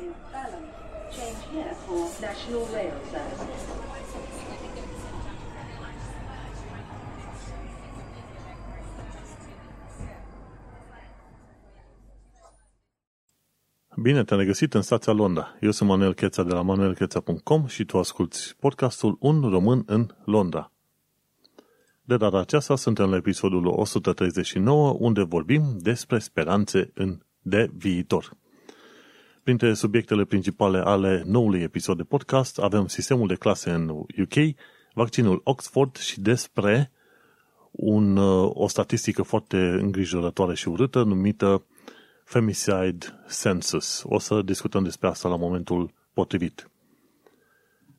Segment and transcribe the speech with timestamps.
[0.00, 0.64] is Balham.
[1.10, 3.86] Change here for National Rail Service.
[14.02, 15.56] Bine te-am regăsit în stația Londra.
[15.60, 20.72] Eu sunt Manuel Cheța de la manuelcheța.com și tu asculti podcastul Un român în Londra.
[22.02, 28.36] De data aceasta suntem la episodul 139 unde vorbim despre speranțe în de viitor.
[29.46, 34.56] Printre subiectele principale ale noului episod de podcast avem sistemul de clase în UK,
[34.94, 36.90] vaccinul Oxford și despre
[37.70, 38.16] un,
[38.48, 41.64] o statistică foarte îngrijorătoare și urâtă numită
[42.24, 42.98] Femicide
[43.42, 44.02] Census.
[44.06, 46.70] O să discutăm despre asta la momentul potrivit.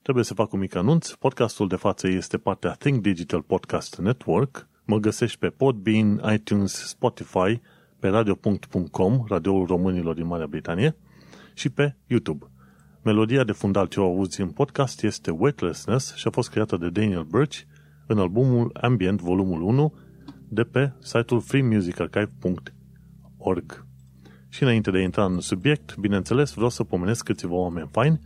[0.02, 1.12] Trebuie să fac un mic anunț.
[1.12, 4.68] Podcastul de față este partea Think Digital Podcast Network.
[4.86, 7.62] Mă găsești pe Podbean, iTunes, Spotify,
[8.00, 10.96] pe radio.com, radioul românilor din Marea Britanie,
[11.58, 12.46] și pe YouTube.
[13.04, 16.90] Melodia de fundal ce o auzi în podcast este Weightlessness și a fost creată de
[16.90, 17.60] Daniel Birch
[18.08, 19.94] în albumul Ambient volumul 1
[20.50, 23.86] de pe site-ul freemusicarchive.org.
[24.50, 28.20] Și înainte de a intra în subiect, bineînțeles, vreau să pomenesc câțiva oameni faini.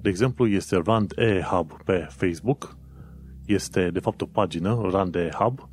[0.00, 2.76] De exemplu, este Rand E Hub pe Facebook.
[3.46, 5.68] Este, de fapt, o pagină, Rand E Hub.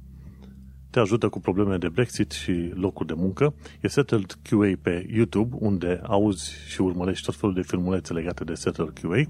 [0.95, 3.53] Te ajută cu probleme de Brexit și locuri de muncă.
[3.81, 8.53] E Settled QA pe YouTube, unde auzi și urmărești tot felul de filmulețe legate de
[8.53, 9.21] Settled QA.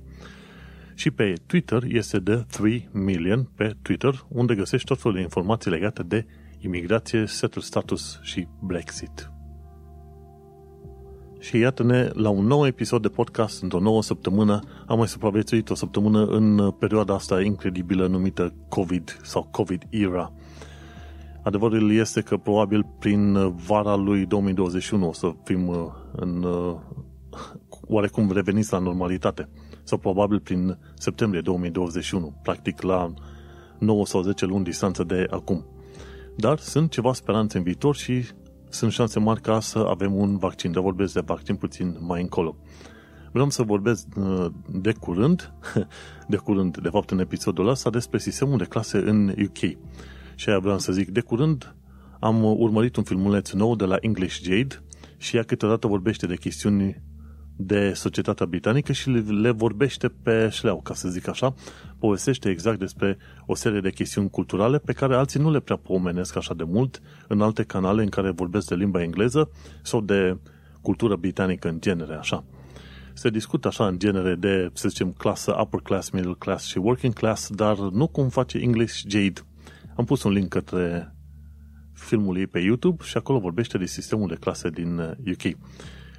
[0.94, 5.72] Și pe Twitter este de 3 Million pe Twitter, unde găsești tot felul de informații
[5.72, 6.25] legate de
[6.59, 9.31] imigrație, settled status și Brexit.
[11.39, 14.59] Și iată-ne la un nou episod de podcast într-o nouă săptămână.
[14.88, 20.33] Am mai supraviețuit o săptămână în perioada asta incredibilă numită COVID sau COVID era.
[21.45, 25.77] Adevărul este că probabil prin vara lui 2021 o să fim uh,
[26.15, 26.75] în uh,
[27.95, 29.49] oarecum reveniți la normalitate.
[29.83, 33.13] Sau probabil prin septembrie 2021, practic la
[33.77, 35.66] 9 sau 10 luni distanță de acum.
[36.35, 38.23] Dar sunt ceva speranțe în viitor și
[38.69, 40.72] sunt șanse mari ca să avem un vaccin.
[40.72, 42.55] Dar vorbesc de vaccin puțin mai încolo.
[43.31, 45.53] Vreau să vorbesc uh, de curând,
[46.28, 49.78] de curând, de fapt în episodul ăsta, despre sistemul de clase în UK.
[50.35, 51.75] Și aia vreau să zic, de curând
[52.19, 54.84] am urmărit un filmuleț nou de la English Jade
[55.18, 57.01] și ea câteodată vorbește de chestiuni
[57.56, 61.53] de societatea britanică și le vorbește pe șleau, ca să zic așa,
[62.00, 66.35] povestește exact despre o serie de chestiuni culturale pe care alții nu le prea pomenesc
[66.35, 69.50] așa de mult în alte canale în care vorbesc de limba engleză
[69.81, 70.38] sau de
[70.81, 72.44] cultură britanică în genere, așa.
[73.13, 77.13] Se discută așa în genere de, să zicem, clasă upper class, middle class și working
[77.13, 79.41] class, dar nu cum face English Jade.
[79.95, 81.16] Am pus un link către
[81.94, 85.57] filmul ei pe YouTube și acolo vorbește de sistemul de clase din UK.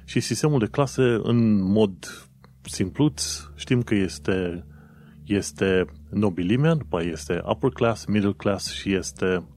[0.05, 1.91] Și sistemul de clase, în mod
[2.61, 4.65] simpluț, știm că este,
[5.25, 9.47] este nobilimea, după este upper class, middle class și este,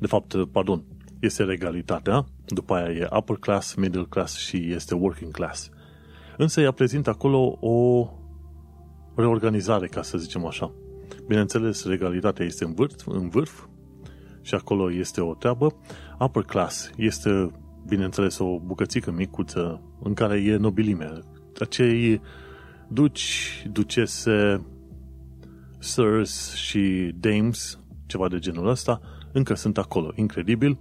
[0.00, 0.84] de fapt, pardon,
[1.20, 5.70] este regalitatea, după aia e upper class, middle class și este working class.
[6.36, 8.08] Însă ea prezintă acolo o
[9.16, 10.74] reorganizare, ca să zicem așa.
[11.26, 13.64] Bineînțeles, regalitatea este în vârf, în vârf
[14.42, 15.74] și acolo este o treabă.
[16.18, 17.50] Upper class este
[17.86, 21.18] bineînțeles, o bucățică micuță în care e nobilime.
[21.60, 22.20] Acei
[22.88, 24.66] duci, ducese,
[25.78, 29.00] sirs și dames, ceva de genul ăsta,
[29.32, 30.12] încă sunt acolo.
[30.14, 30.78] Incredibil.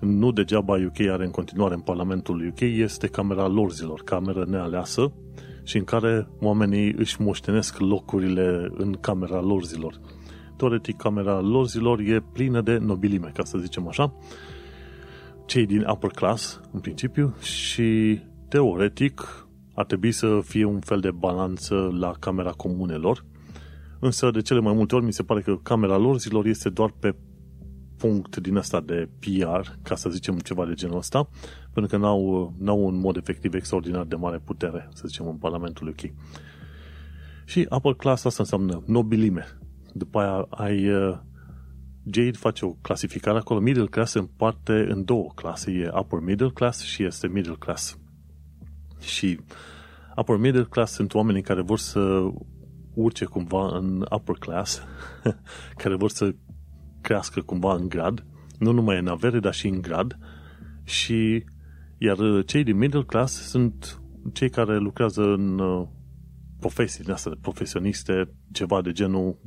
[0.00, 5.12] Nu degeaba UK are în continuare în Parlamentul UK, este Camera Lorzilor, cameră nealeasă
[5.62, 10.00] și în care oamenii își moștenesc locurile în Camera Lorzilor.
[10.56, 14.14] Teoretic, Camera Lorzilor e plină de nobilime, ca să zicem așa,
[15.46, 21.10] cei din upper class, în principiu, și teoretic ar trebui să fie un fel de
[21.10, 23.24] balanță la camera comunelor,
[24.00, 26.94] însă de cele mai multe ori mi se pare că camera lor zilor este doar
[26.98, 27.14] pe
[28.00, 31.28] punct din asta de PR, ca să zicem ceva de genul ăsta,
[31.72, 35.88] pentru că n-au, n-au un mod efectiv extraordinar de mare putere, să zicem, în Parlamentul
[35.88, 36.12] UK.
[37.44, 39.44] Și upper class asta înseamnă nobilime.
[39.92, 41.18] După aia ai uh,
[42.04, 43.60] Jade face o clasificare acolo.
[43.60, 45.70] Middle class se împarte în două clase.
[45.70, 47.98] E upper middle class și este middle class.
[49.00, 49.40] Și
[50.16, 52.30] upper middle class sunt oamenii care vor să
[52.94, 54.82] urce cumva în upper class,
[55.82, 56.34] care vor să
[57.00, 58.24] crească cumva în grad,
[58.58, 60.18] nu numai în avere, dar și în grad.
[60.84, 61.44] Și
[61.98, 62.16] iar
[62.46, 64.00] cei din middle class sunt
[64.32, 65.88] cei care lucrează în uh,
[66.60, 69.38] profesii din astea, profesioniste, ceva de genul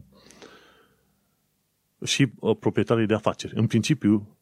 [2.04, 3.54] și uh, proprietarii de afaceri.
[3.56, 4.38] În principiu,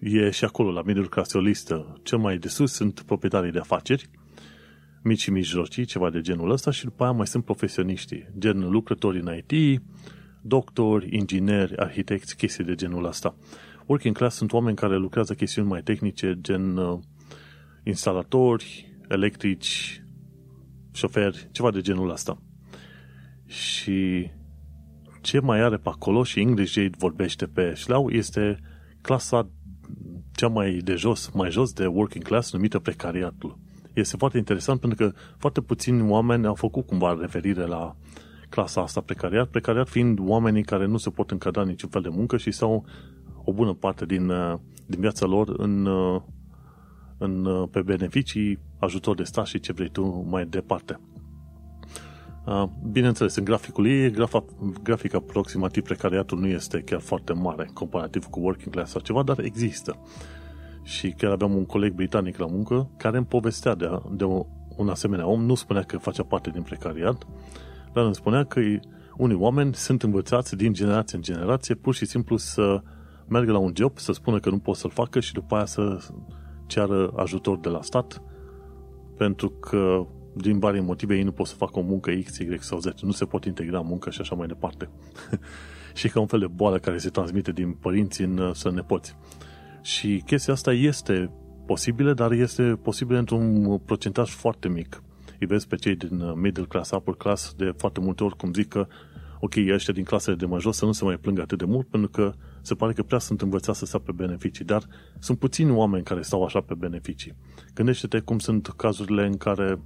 [0.00, 2.00] e și acolo, la middle class, o listă.
[2.02, 4.10] Cel mai de sus sunt proprietarii de afaceri,
[5.02, 9.20] mici și mijlocii, ceva de genul ăsta și după aia mai sunt profesioniștii, gen lucrători
[9.20, 9.82] în IT,
[10.42, 13.34] doctori, ingineri, arhitecți, chestii de genul ăsta.
[13.86, 16.98] Working class sunt oameni care lucrează chestiuni mai tehnice, gen uh,
[17.82, 20.02] instalatori, electrici,
[20.92, 22.42] șoferi, ceva de genul ăsta.
[23.46, 24.30] Și
[25.20, 28.58] ce mai are pe acolo și English Jade vorbește pe șleau este
[29.00, 29.50] clasa
[30.32, 33.58] cea mai de jos, mai jos de working class numită precariatul.
[33.92, 37.96] Este foarte interesant pentru că foarte puțini oameni au făcut cumva referire la
[38.52, 42.36] clasa asta precariat, precariat fiind oamenii care nu se pot încadra niciun fel de muncă
[42.36, 42.84] și sau
[43.44, 44.54] o bună parte din, uh,
[44.86, 46.20] din viața lor în, uh,
[47.18, 51.00] în, uh, pe beneficii, ajutor de stat și ce vrei tu mai departe.
[52.90, 54.44] Bineînțeles, în graficul ei, grafa,
[54.82, 59.38] grafic aproximativ precariatul nu este chiar foarte mare comparativ cu working class sau ceva, dar
[59.38, 59.98] există.
[60.82, 64.24] Și chiar aveam un coleg britanic la muncă care îmi povestea de, de
[64.76, 67.26] un asemenea om, nu spunea că face parte din precariat,
[67.94, 68.60] dar îmi spunea că
[69.16, 72.82] unii oameni sunt învățați din generație în generație pur și simplu să
[73.28, 75.98] meargă la un job, să spună că nu pot să-l facă și după aia să
[76.66, 78.22] ceară ajutor de la stat
[79.16, 82.78] pentru că din vari motive ei nu pot să facă o muncă X, Y sau
[82.78, 84.88] Z, nu se pot integra în muncă și așa mai departe.
[85.94, 89.16] și ca un fel de boală care se transmite din părinți în uh, să nepoți.
[89.82, 91.30] Și chestia asta este
[91.66, 95.02] posibilă, dar este posibilă într-un procentaj foarte mic.
[95.42, 98.52] Îi vezi pe cei din uh, middle class, upper class, de foarte multe ori cum
[98.52, 98.86] zic că
[99.40, 101.86] ok, ăștia din clasele de mai jos să nu se mai plângă atât de mult,
[101.86, 104.86] pentru că se pare că prea sunt învățați să stea pe beneficii, dar
[105.18, 107.34] sunt puțini oameni care stau așa pe beneficii.
[107.74, 109.80] Gândește-te cum sunt cazurile în care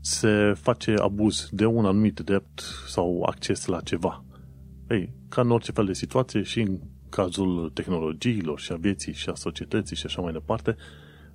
[0.00, 4.24] se face abuz de un anumit drept sau acces la ceva.
[4.88, 6.78] Ei, ca în orice fel de situație și în
[7.08, 10.76] cazul tehnologiilor și a vieții și a societății și așa mai departe,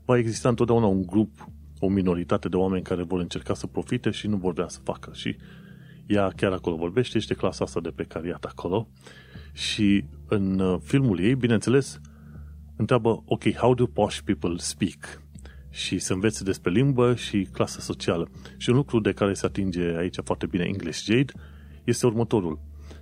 [0.06, 1.50] va exista întotdeauna un grup,
[1.83, 5.12] o minoritate de oameni care vor încerca să profite și nu vor vrea să facă.
[5.13, 5.36] Și
[6.06, 8.88] ea chiar acolo vorbește, este clasa asta de precariat acolo.
[9.54, 12.00] Și în uh, filmul ei, bineînțeles,
[12.75, 15.22] întreabă, ok, how do posh people speak?
[15.74, 18.30] și să învețe despre limbă și clasă socială.
[18.57, 21.33] Și un lucru de care se atinge aici foarte bine English Jade
[21.83, 22.60] este următorul.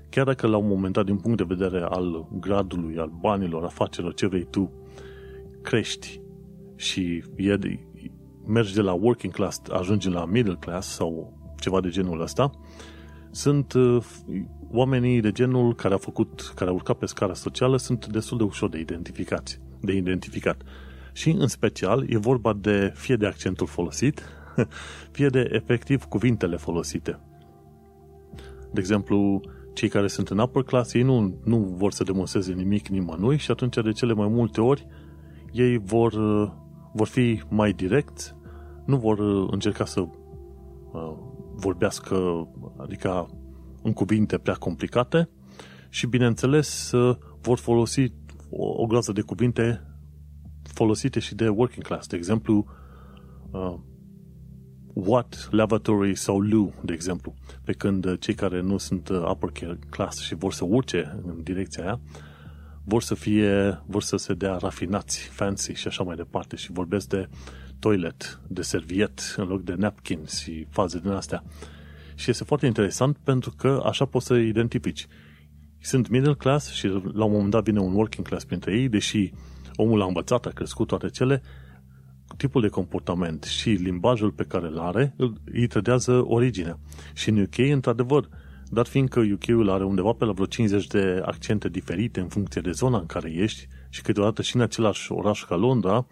[0.09, 4.13] Chiar dacă la un moment dat, din punct de vedere al gradului, al banilor, afacerilor,
[4.13, 4.73] ce vrei tu,
[5.61, 6.21] crești
[6.75, 7.57] și e,
[8.49, 12.51] mergi de la working class, ajungi la middle class sau ceva de genul ăsta,
[13.31, 14.03] sunt uh,
[14.71, 18.43] oamenii de genul care au făcut, care au urcat pe scara socială, sunt destul de
[18.43, 20.61] ușor de identificați, de identificat
[21.13, 24.23] și în special e vorba de fie de accentul folosit,
[25.11, 27.19] fie de efectiv cuvintele folosite.
[28.71, 29.41] De exemplu,
[29.73, 33.51] cei care sunt în upper class, ei nu, nu vor să demonstreze nimic nimănui și
[33.51, 34.87] atunci de cele mai multe ori
[35.51, 36.13] ei vor,
[36.93, 38.35] vor fi mai direcți,
[38.89, 39.19] nu vor
[39.51, 40.09] încerca să uh,
[41.55, 42.47] vorbească,
[42.77, 43.29] adică
[43.83, 45.29] în cuvinte prea complicate
[45.89, 46.91] și, bineînțeles,
[47.41, 48.13] vor folosi
[48.49, 49.83] o, o groază de cuvinte
[50.63, 52.07] folosite și de working class.
[52.07, 52.65] De exemplu,
[53.51, 53.75] uh,
[54.93, 57.33] what, lavatory sau lu, de exemplu.
[57.63, 61.43] Pe când uh, cei care nu sunt uh, upper class și vor să urce în
[61.43, 61.99] direcția aia,
[62.83, 67.07] vor să fie, vor să se dea rafinați, fancy și așa mai departe și vorbesc
[67.07, 67.29] de
[67.79, 71.43] toilet, de serviet în loc de napkin și faze din astea.
[72.15, 75.07] Și este foarte interesant pentru că așa poți să identifici.
[75.81, 79.31] Sunt middle class și la un moment dat vine un working class printre ei, deși
[79.75, 81.41] omul a învățat, a crescut toate cele,
[82.37, 85.15] tipul de comportament și limbajul pe care îl are
[85.51, 86.79] îi trădează originea.
[87.13, 88.29] Și în UK, într-adevăr,
[88.69, 92.71] dar fiindcă UK-ul are undeva pe la vreo 50 de accente diferite în funcție de
[92.71, 96.07] zona în care ești și câteodată și în același oraș ca Londra,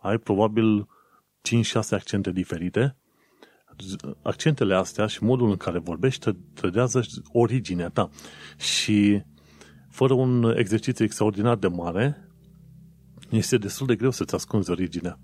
[0.00, 0.86] ai probabil
[1.48, 2.96] 5-6 accente diferite,
[4.22, 7.00] accentele astea și modul în care vorbești trădează
[7.32, 8.08] originea ta.
[8.58, 9.22] Și
[9.90, 12.28] fără un exercițiu extraordinar de mare,
[13.30, 15.18] este destul de greu să-ți ascunzi originea.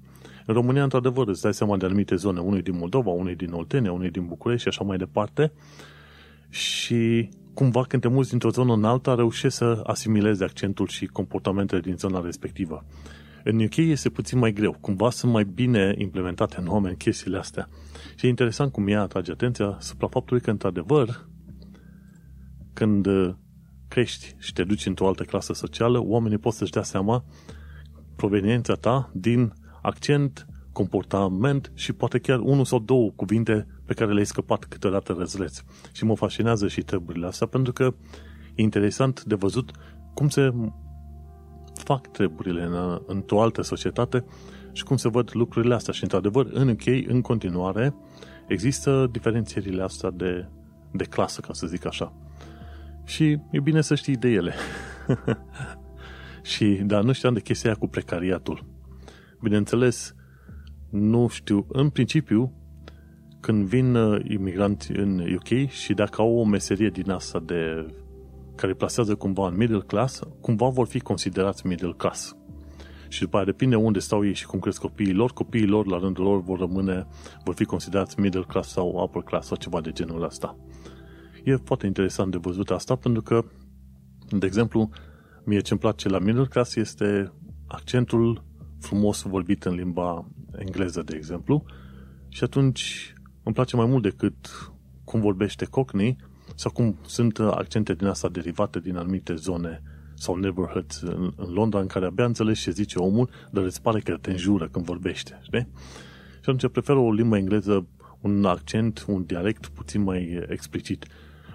[0.46, 3.92] În România, într-adevăr, îți dai seama de anumite zone, unui din Moldova, unui din Oltenia,
[3.92, 5.52] unui din București și așa mai departe,
[6.48, 11.80] și cumva când te muți dintr-o zonă în alta, reușești să asimilezi accentul și comportamentele
[11.80, 12.84] din zona respectivă.
[13.44, 14.76] În UK este puțin mai greu.
[14.80, 17.68] Cumva sunt mai bine implementate în oameni chestiile astea.
[18.16, 21.28] Și e interesant cum ea atrage atenția asupra faptului că, într-adevăr,
[22.72, 23.06] când
[23.88, 27.24] crești și te duci într-o altă clasă socială, oamenii pot să-și dea seama
[28.16, 34.26] proveniența ta din accent, comportament și poate chiar unul sau două cuvinte pe care le-ai
[34.26, 35.64] scăpat câteodată răzleți.
[35.92, 37.94] Și mă fascinează și treburile astea pentru că
[38.54, 39.70] e interesant de văzut
[40.14, 40.52] cum se
[41.74, 44.24] fac treburile în, într-o altă societate
[44.72, 45.92] și cum se văd lucrurile astea.
[45.92, 47.94] Și, într-adevăr, în UK, în continuare,
[48.48, 50.48] există diferențierile astea de,
[50.92, 52.12] de clasă, ca să zic așa.
[53.04, 54.54] Și e bine să știi de ele.
[56.52, 58.66] și, dar nu știam de chestia cu precariatul.
[59.42, 60.14] Bineînțeles,
[60.90, 62.52] nu știu, în principiu,
[63.40, 67.86] când vin uh, imigranți în UK și dacă au o meserie din asta de
[68.60, 72.36] care plasează cumva în middle class, cumva vor fi considerați middle class.
[73.08, 75.98] Și după aia depinde unde stau ei și cum cresc copiii lor, copiii lor la
[75.98, 77.06] rândul lor vor rămâne,
[77.44, 80.56] vor fi considerați middle class sau upper class sau ceva de genul ăsta.
[81.44, 83.44] E foarte interesant de văzut asta pentru că,
[84.30, 84.90] de exemplu,
[85.44, 87.32] mie ce-mi place la middle class este
[87.66, 88.44] accentul
[88.80, 91.64] frumos vorbit în limba engleză, de exemplu,
[92.28, 94.72] și atunci îmi place mai mult decât
[95.04, 96.16] cum vorbește Cockney
[96.54, 99.82] sau cum sunt accente din asta derivate din anumite zone
[100.14, 104.00] sau neighborhoods în, în Londra în care abia înțelegi ce zice omul, dar îți pare
[104.00, 105.68] că te înjură când vorbește, știi?
[106.42, 107.86] Și atunci prefer o limbă engleză,
[108.20, 111.06] un accent, un dialect puțin mai explicit.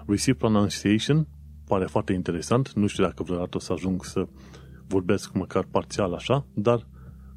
[0.06, 1.26] Receive pronunciation
[1.66, 4.26] pare foarte interesant, nu știu dacă vreodată o să ajung să
[4.86, 6.86] vorbesc măcar parțial așa, dar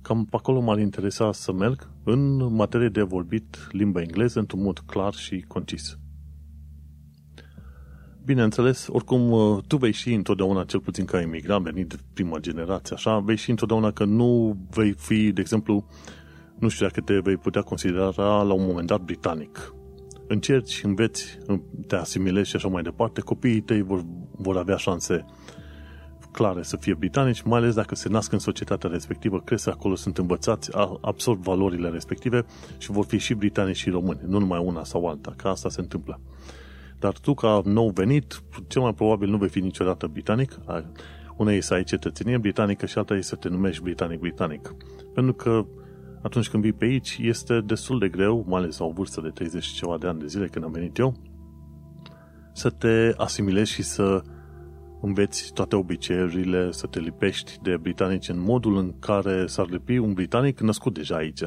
[0.01, 4.79] cam pe acolo m-ar interesa să merg în materie de vorbit limba engleză într-un mod
[4.79, 5.97] clar și concis.
[8.29, 12.95] Bineînțeles, oricum, uh, tu vei și întotdeauna, cel puțin ca imigrant, venit de prima generație,
[12.95, 15.85] așa, vei și întotdeauna că nu vei fi, de exemplu,
[16.59, 19.73] nu știu dacă te vei putea considera la un moment dat britanic.
[20.27, 21.37] Încerci, înveți,
[21.87, 25.25] te asimilezi și așa mai departe, copiii tăi vor, vor avea șanse
[26.31, 30.17] clare să fie britanici, mai ales dacă se nasc în societatea respectivă, cresc acolo, sunt
[30.17, 30.69] învățați,
[31.01, 32.45] absorb valorile respective
[32.77, 35.81] și vor fi și britanici și români, nu numai una sau alta, că asta se
[35.81, 36.19] întâmplă.
[36.99, 40.59] Dar tu, ca nou venit, cel mai probabil nu vei fi niciodată britanic.
[41.37, 44.75] Una e să ai cetățenie britanică și alta e să te numești britanic-britanic.
[45.13, 45.65] Pentru că
[46.21, 49.29] atunci când vii pe aici, este destul de greu, mai ales la o vârstă de
[49.29, 51.15] 30 și ceva de ani de zile când am venit eu,
[52.53, 54.21] să te asimilezi și să
[55.01, 60.13] înveți toate obiceiurile, să te lipești de britanici în modul în care s-ar lipi un
[60.13, 61.41] britanic născut deja aici.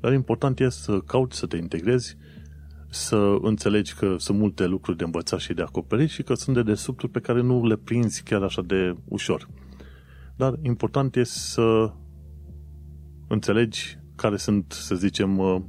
[0.00, 2.16] Dar important este să cauți să te integrezi
[2.90, 6.62] să înțelegi că sunt multe lucruri de învățat și de acoperit și că sunt de
[6.62, 9.48] desubturi pe care nu le prinzi chiar așa de ușor.
[10.36, 11.92] Dar important este să
[13.28, 15.60] înțelegi care sunt, să zicem, uh,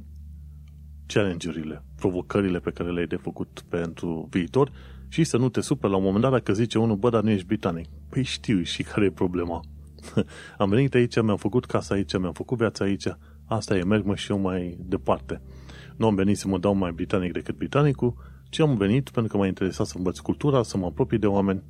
[1.06, 4.72] challenge-urile, provocările pe care le-ai de făcut pentru viitor
[5.08, 7.30] și să nu te superi la un moment dat dacă zice unul, bă, dar nu
[7.30, 7.88] ești britanic.
[8.08, 9.60] Păi știu și care e problema.
[10.58, 13.06] Am venit aici, mi-am făcut casa aici, mi-am făcut viața aici,
[13.44, 15.40] asta e, merg mă și eu mai departe.
[16.00, 18.14] Nu am venit să mă dau mai britanic decât britanicul,
[18.48, 21.62] ci am venit pentru că m-a interesat să învăț cultura, să mă apropii de oameni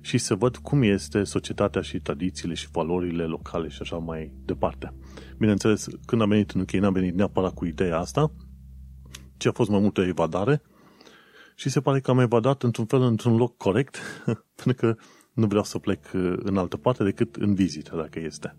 [0.00, 4.94] și să văd cum este societatea și tradițiile și valorile locale și așa mai departe.
[5.38, 8.32] Bineînțeles, când am venit în UK, n-am venit neapărat cu ideea asta,
[9.36, 10.62] ci a fost mai multă evadare
[11.56, 13.98] și se pare că am evadat într-un fel, într-un loc corect,
[14.62, 14.96] pentru că
[15.32, 18.56] nu vreau să plec în altă parte decât în vizită, dacă este.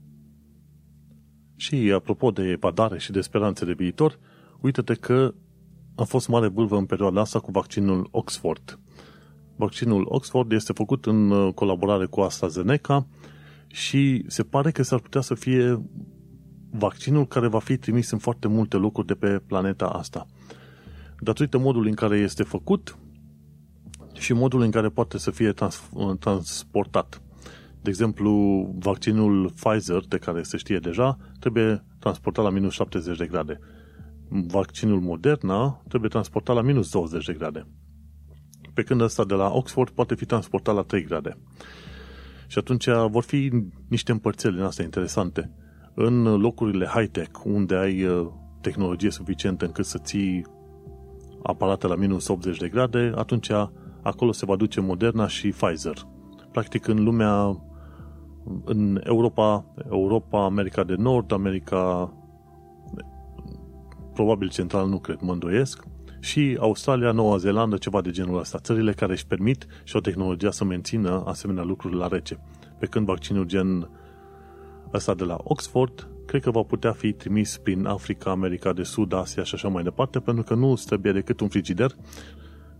[1.56, 4.20] Și apropo de evadare și de speranțe de viitor,
[4.64, 5.34] Uită-te că
[5.96, 8.80] a fost mare bâlvă în perioada asta cu vaccinul Oxford.
[9.56, 13.08] Vaccinul Oxford este făcut în uh, colaborare cu AstraZeneca
[13.68, 15.82] și se pare că s-ar putea să fie
[16.72, 20.26] vaccinul care va fi trimis în foarte multe locuri de pe planeta asta.
[21.20, 22.98] Datorită modului în care este făcut
[24.14, 27.22] și modul în care poate să fie trans- uh, transportat.
[27.82, 28.32] De exemplu,
[28.80, 33.60] vaccinul Pfizer, de care se știe deja, trebuie transportat la minus 70 de grade
[34.42, 37.68] vaccinul Moderna trebuie transportat la minus 20 de grade.
[38.74, 41.38] Pe când ăsta de la Oxford poate fi transportat la 3 grade.
[42.48, 43.52] Și atunci vor fi
[43.88, 45.52] niște împărțeli în astea interesante.
[45.94, 48.28] În locurile high-tech, unde ai uh,
[48.62, 50.46] tehnologie suficientă încât să ții
[51.44, 53.50] aparate la minus 80 de grade, atunci
[54.02, 56.08] acolo se va duce Moderna și Pfizer.
[56.52, 57.62] Practic în lumea,
[58.66, 62.14] în Europa, Europa, America de Nord, America
[64.14, 65.84] probabil central nu cred, mă îndoiesc,
[66.24, 68.58] și Australia, Noua Zeelandă, ceva de genul ăsta.
[68.58, 72.40] Țările care își permit și o tehnologie să mențină asemenea lucruri la rece.
[72.80, 73.90] Pe când vaccinul gen
[74.94, 79.14] ăsta de la Oxford, cred că va putea fi trimis prin Africa, America de Sud,
[79.14, 81.96] Asia și așa mai departe, pentru că nu îți trebuie decât un frigider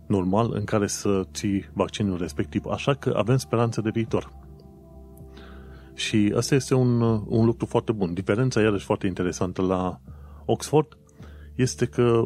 [0.06, 2.64] normal în care să ții vaccinul respectiv.
[2.66, 4.32] Așa că avem speranță de viitor.
[5.94, 8.14] Și asta este un, un lucru foarte bun.
[8.14, 10.00] Diferența iarăși foarte interesantă la
[10.44, 10.98] Oxford
[11.54, 12.24] este că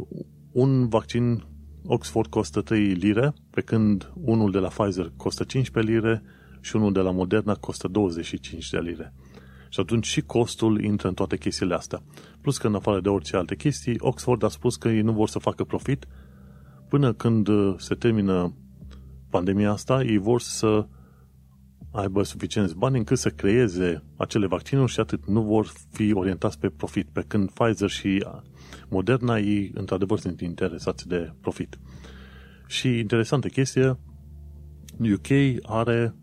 [0.52, 1.44] un vaccin
[1.84, 6.22] Oxford costă 3 lire, pe când unul de la Pfizer costă 15 lire
[6.60, 9.14] și unul de la Moderna costă 25 de lire.
[9.68, 12.02] Și atunci și costul intră în toate chestiile astea.
[12.40, 15.28] Plus că în afară de orice alte chestii, Oxford a spus că ei nu vor
[15.28, 16.06] să facă profit
[16.88, 18.54] până când uh, se termină
[19.30, 20.86] pandemia asta, ei vor să
[21.90, 25.26] aibă suficienți bani încât să creeze acele vaccinuri și atât.
[25.26, 28.26] Nu vor fi orientați pe profit, pe când Pfizer și
[28.88, 31.78] Moderna, ei într-adevăr sunt interesați de profit.
[32.66, 33.98] Și interesantă chestie,
[35.00, 35.26] UK
[35.62, 36.14] are,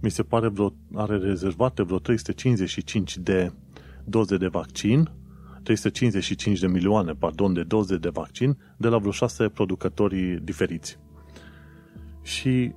[0.00, 3.52] mi se pare, vreo, are rezervate vreo 355 de
[4.04, 5.10] doze de vaccin,
[5.62, 10.98] 355 de milioane, pardon, de doze de vaccin de la vreo șase producători diferiți.
[12.22, 12.72] Și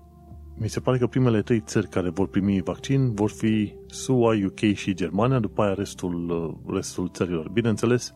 [0.58, 4.60] mi se pare că primele trei țări care vor primi vaccin vor fi SUA, UK
[4.74, 7.50] și Germania, după aia restul, restul țărilor.
[7.50, 8.14] Bineînțeles,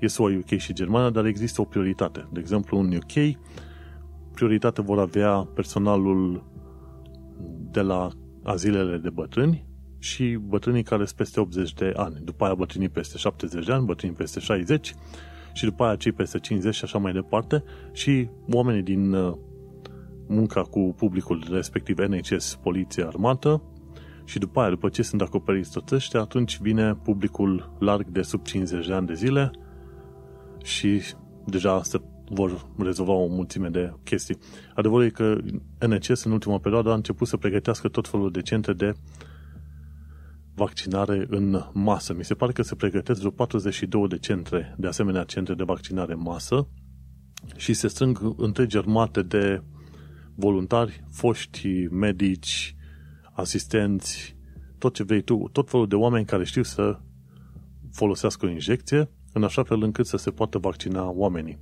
[0.00, 2.28] e SUA, UK și Germania, dar există o prioritate.
[2.32, 3.38] De exemplu, în UK,
[4.34, 6.44] prioritate vor avea personalul
[7.70, 8.08] de la
[8.42, 9.64] azilele de bătrâni
[9.98, 12.20] și bătrânii care sunt peste 80 de ani.
[12.24, 14.94] După aia bătrânii peste 70 de ani, bătrânii peste 60
[15.52, 19.36] și după aia cei peste 50 și așa mai departe și oamenii din uh,
[20.28, 23.62] munca cu publicul respectiv NHS, poliție, armată
[24.24, 28.42] și după aia, după ce sunt acoperiți toți ăștia, atunci vine publicul larg de sub
[28.42, 29.50] 50 de ani de zile
[30.62, 31.00] și
[31.46, 32.00] deja se
[32.30, 34.38] vor rezolva o mulțime de chestii.
[34.74, 35.38] Adevărul e că
[35.86, 38.94] NHS în ultima perioadă a început să pregătească tot felul de centre de
[40.54, 42.14] vaccinare în masă.
[42.14, 46.12] Mi se pare că se pregătesc vreo 42 de centre, de asemenea centre de vaccinare
[46.12, 46.68] în masă
[47.56, 49.62] și se strâng întregi armate de
[50.34, 52.76] voluntari, foști medici,
[53.32, 54.36] asistenți,
[54.78, 56.98] tot ce vrei tu, tot felul de oameni care știu să
[57.92, 61.58] folosească o injecție, în așa fel încât să se poată vaccina oamenii.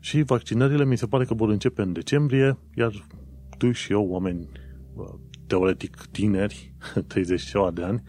[0.00, 3.06] Și vaccinările mi se pare că vor începe în decembrie, iar
[3.58, 4.48] tu și eu, oameni
[5.46, 6.74] teoretic tineri,
[7.06, 8.02] 30 ceva de ani,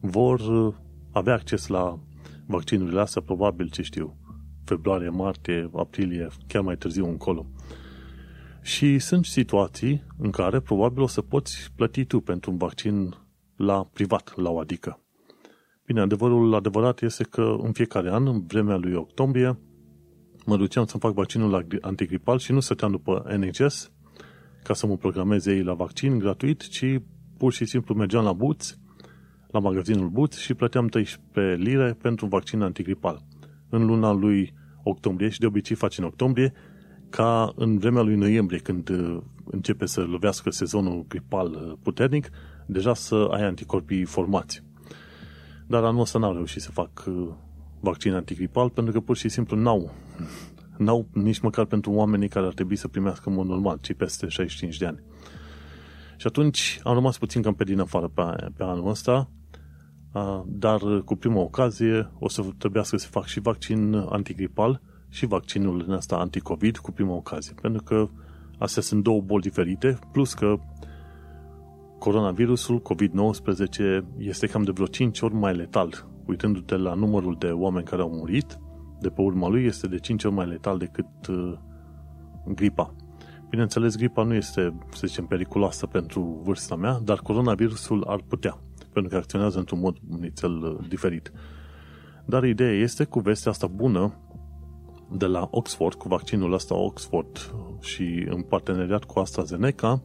[0.00, 0.40] vor
[1.12, 2.00] avea acces la
[2.46, 4.16] vaccinurile astea, probabil, ce știu,
[4.64, 7.46] februarie, martie, aprilie, chiar mai târziu încolo.
[8.62, 13.14] Și sunt situații în care probabil o să poți plăti tu pentru un vaccin
[13.56, 15.03] la privat, la o adică.
[15.86, 19.58] Bine, adevărul adevărat este că în fiecare an, în vremea lui octombrie,
[20.46, 23.92] mă duceam să-mi fac vaccinul antigripal și nu stăteam după NHS
[24.62, 26.84] ca să mă programeze ei la vaccin gratuit, ci
[27.38, 28.78] pur și simplu mergeam la Boots,
[29.50, 33.22] la magazinul Boots și plăteam 13 lire pentru un vaccin antigripal.
[33.68, 36.52] În luna lui octombrie și de obicei faci în octombrie,
[37.10, 42.28] ca în vremea lui noiembrie, când uh, începe să lovească sezonul gripal uh, puternic,
[42.66, 44.62] deja să ai anticorpii formați.
[45.66, 47.28] Dar anul ăsta n-au reușit să fac uh,
[47.80, 49.90] vaccin antigripal pentru că pur și simplu n-au.
[50.76, 54.28] N-au nici măcar pentru oamenii care ar trebui să primească în mod normal, ci peste
[54.28, 55.02] 65 de ani.
[56.16, 58.22] Și atunci am rămas puțin cam pe din afară pe,
[58.56, 59.30] pe anul ăsta,
[60.46, 64.80] dar cu prima ocazie o să trebuiască să fac și vaccin antigripal,
[65.14, 67.54] și vaccinul în asta anticovid cu prima ocazie.
[67.60, 68.08] Pentru că
[68.58, 70.56] astea sunt două boli diferite, plus că
[72.04, 76.06] coronavirusul COVID-19 este cam de vreo 5 ori mai letal.
[76.26, 78.58] Uitându-te la numărul de oameni care au murit,
[79.00, 81.52] de pe urma lui este de 5 ori mai letal decât uh,
[82.46, 82.94] gripa.
[83.48, 88.58] Bineînțeles, gripa nu este, să zicem, periculoasă pentru vârsta mea, dar coronavirusul ar putea,
[88.92, 91.32] pentru că acționează într-un mod nițel uh, diferit.
[92.24, 94.14] Dar ideea este, cu vestea asta bună,
[95.12, 100.02] de la Oxford, cu vaccinul ăsta Oxford și în parteneriat cu AstraZeneca,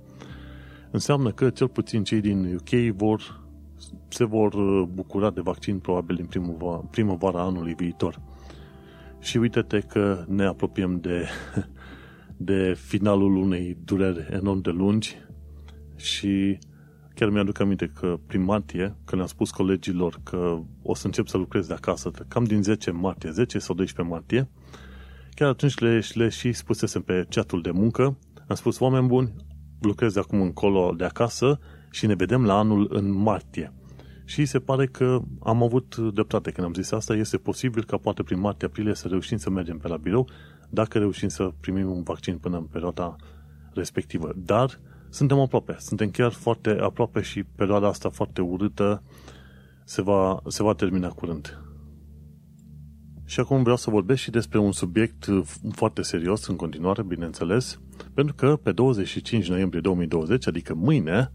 [0.92, 3.44] înseamnă că cel puțin cei din UK vor,
[4.08, 8.22] se vor bucura de vaccin probabil în primăvara, primăvara anului viitor.
[9.20, 11.28] Și uite-te că ne apropiem de,
[12.38, 15.16] de finalul unei dureri enorm de lungi
[15.96, 16.58] și
[17.16, 21.38] chiar mi-aduc aminte că prin martie, când am spus colegilor că o să încep să
[21.38, 24.50] lucrez de acasă, cam din 10 martie, 10 sau 12 martie,
[25.40, 29.32] Chiar atunci le, le și spusesem pe chatul de muncă, am spus, oameni buni,
[29.82, 31.60] lucrez de acum încolo de acasă
[31.92, 33.74] și ne vedem la anul în martie.
[34.26, 38.24] Și se pare că am avut dreptate când am zis asta, este posibil ca poate
[38.24, 40.30] prin martie-aprilie să reușim să mergem pe la birou,
[40.70, 43.16] dacă reușim să primim un vaccin până în perioada
[43.74, 44.32] respectivă.
[44.36, 49.04] Dar suntem aproape, suntem chiar foarte aproape și perioada asta foarte urâtă
[49.84, 51.69] se va, se va termina curând.
[53.30, 57.80] Și acum vreau să vorbesc și despre un subiect uh, foarte serios în continuare, bineînțeles,
[58.14, 61.32] pentru că pe 25 noiembrie 2020, adică mâine,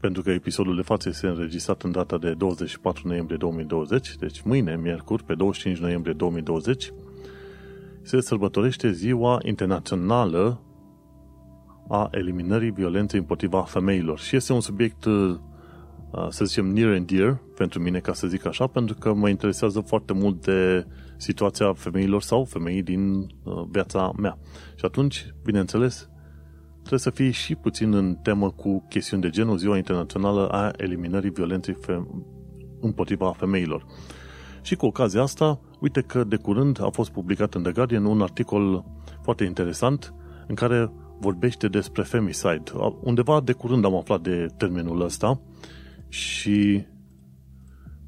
[0.00, 4.76] pentru că episodul de față este înregistrat în data de 24 noiembrie 2020, deci mâine,
[4.76, 6.92] miercuri, pe 25 noiembrie 2020,
[8.02, 10.60] se sărbătorește Ziua Internațională
[11.88, 14.18] a Eliminării Violenței împotriva femeilor.
[14.18, 15.36] Și este un subiect uh,
[16.28, 19.80] să zicem, near and dear pentru mine, ca să zic așa, pentru că mă interesează
[19.80, 23.26] foarte mult de situația femeilor sau femeii din
[23.70, 24.38] viața mea.
[24.74, 26.08] Și atunci, bineînțeles,
[26.72, 31.30] trebuie să fii și puțin în temă cu chestiuni de genul Ziua Internațională a Eliminării
[31.30, 32.06] Violenței fe-
[32.80, 33.86] împotriva femeilor.
[34.62, 38.20] Și cu ocazia asta, uite că de curând a fost publicat în The Guardian un
[38.20, 38.84] articol
[39.22, 40.14] foarte interesant
[40.46, 42.62] în care vorbește despre femicide.
[43.00, 45.40] Undeva de curând am aflat de termenul ăsta
[46.08, 46.86] și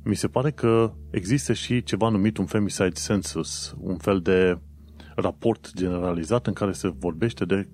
[0.05, 4.59] mi se pare că există și ceva numit un femicide census, un fel de
[5.15, 7.69] raport generalizat în care se vorbește de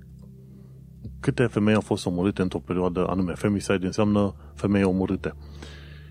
[1.21, 3.33] câte femei au fost omorâte într-o perioadă anume.
[3.35, 5.35] Femicide înseamnă femei omorâte.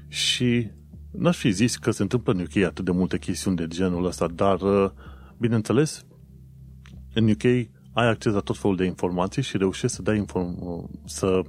[0.08, 0.68] Și
[1.12, 4.28] n-aș fi zis că se întâmplă în UK atât de multe chestiuni de genul ăsta,
[4.28, 4.92] dar, uh,
[5.38, 6.06] bineînțeles,
[7.14, 7.44] în UK
[7.94, 11.42] ai acces la tot felul de informații și reușești să dai inform- uh, să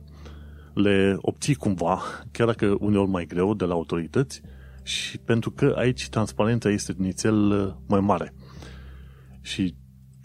[0.77, 4.41] le obții cumva, chiar dacă uneori mai greu, de la autorități,
[4.83, 8.35] și pentru că aici transparența este nițel uh, mai mare.
[9.41, 9.75] Și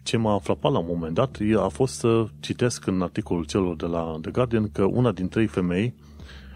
[0.03, 3.85] ce m-a frapat la un moment dat a fost să citesc în articolul celor de
[3.85, 5.95] la The Guardian că una din trei femei,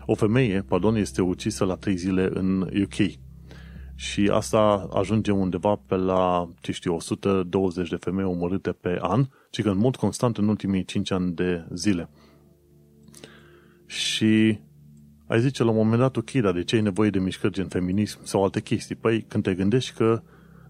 [0.05, 3.11] o femeie, pardon, este ucisă la trei zile în UK.
[3.95, 9.61] Și asta ajunge undeva pe la, ce știu, 120 de femei omorâte pe an, ci
[9.61, 12.09] că în mod constant în ultimii 5 ani de zile.
[13.85, 14.59] Și
[15.27, 17.67] ai zice la un moment dat, ok, dar de ce ai nevoie de mișcări gen
[17.67, 18.95] feminism sau alte chestii?
[18.95, 20.21] Păi când te gândești că,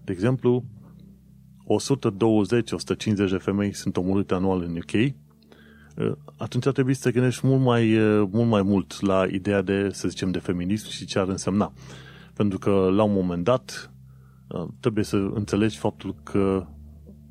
[0.04, 0.64] de exemplu,
[1.66, 5.12] 120-150 de femei sunt omorâte anual în UK, eh,
[6.36, 9.88] atunci ar trebui să te gândești mult mai, eh, mult mai mult la ideea de,
[9.92, 11.72] să zicem, de feminism și ce ar însemna.
[12.34, 13.90] Pentru că, la un moment dat,
[14.54, 16.66] eh, trebuie să înțelegi faptul că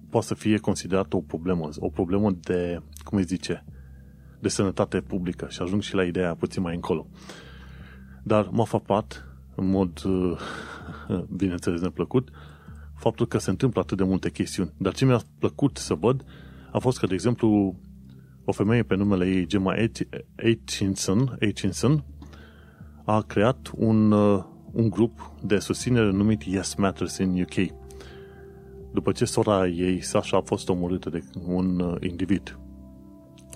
[0.10, 3.66] poate să fie considerată o problemă, o problemă de, cum îi zice,
[4.40, 7.08] de sănătate publică și ajung și la ideea puțin mai încolo.
[8.24, 10.02] Dar m-a fapat, în mod,
[11.38, 12.30] bineînțeles, neplăcut,
[12.96, 14.72] faptul că se întâmplă atât de multe chestiuni.
[14.78, 16.26] Dar ce mi-a plăcut să văd
[16.76, 17.76] a fost că, de exemplu,
[18.46, 19.76] o femeie pe numele ei, Gemma
[20.44, 22.04] Aitchinson, Aitchinson
[23.06, 27.74] a creat un, uh, un grup de susținere numit Yes Matters in UK.
[28.94, 32.60] După ce sora ei, Sasha, a fost omorâtă de un uh, individ.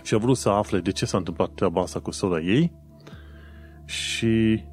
[0.10, 2.72] Și a vrut să afle de ce s-a întâmplat treaba asta cu sora ei
[3.86, 4.64] și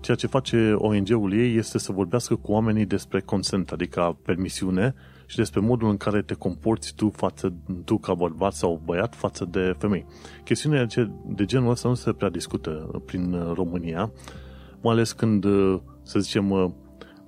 [0.00, 4.94] ceea ce face ONG-ul ei este să vorbească cu oamenii despre consent, adică permisiune
[5.26, 9.44] și despre modul în care te comporți tu, față, tu ca bărbat sau băiat față
[9.44, 10.06] de femei.
[10.44, 10.86] Chestiunea
[11.26, 14.12] de genul ăsta nu se prea discută prin România,
[14.82, 15.44] mai ales când,
[16.02, 16.74] să zicem,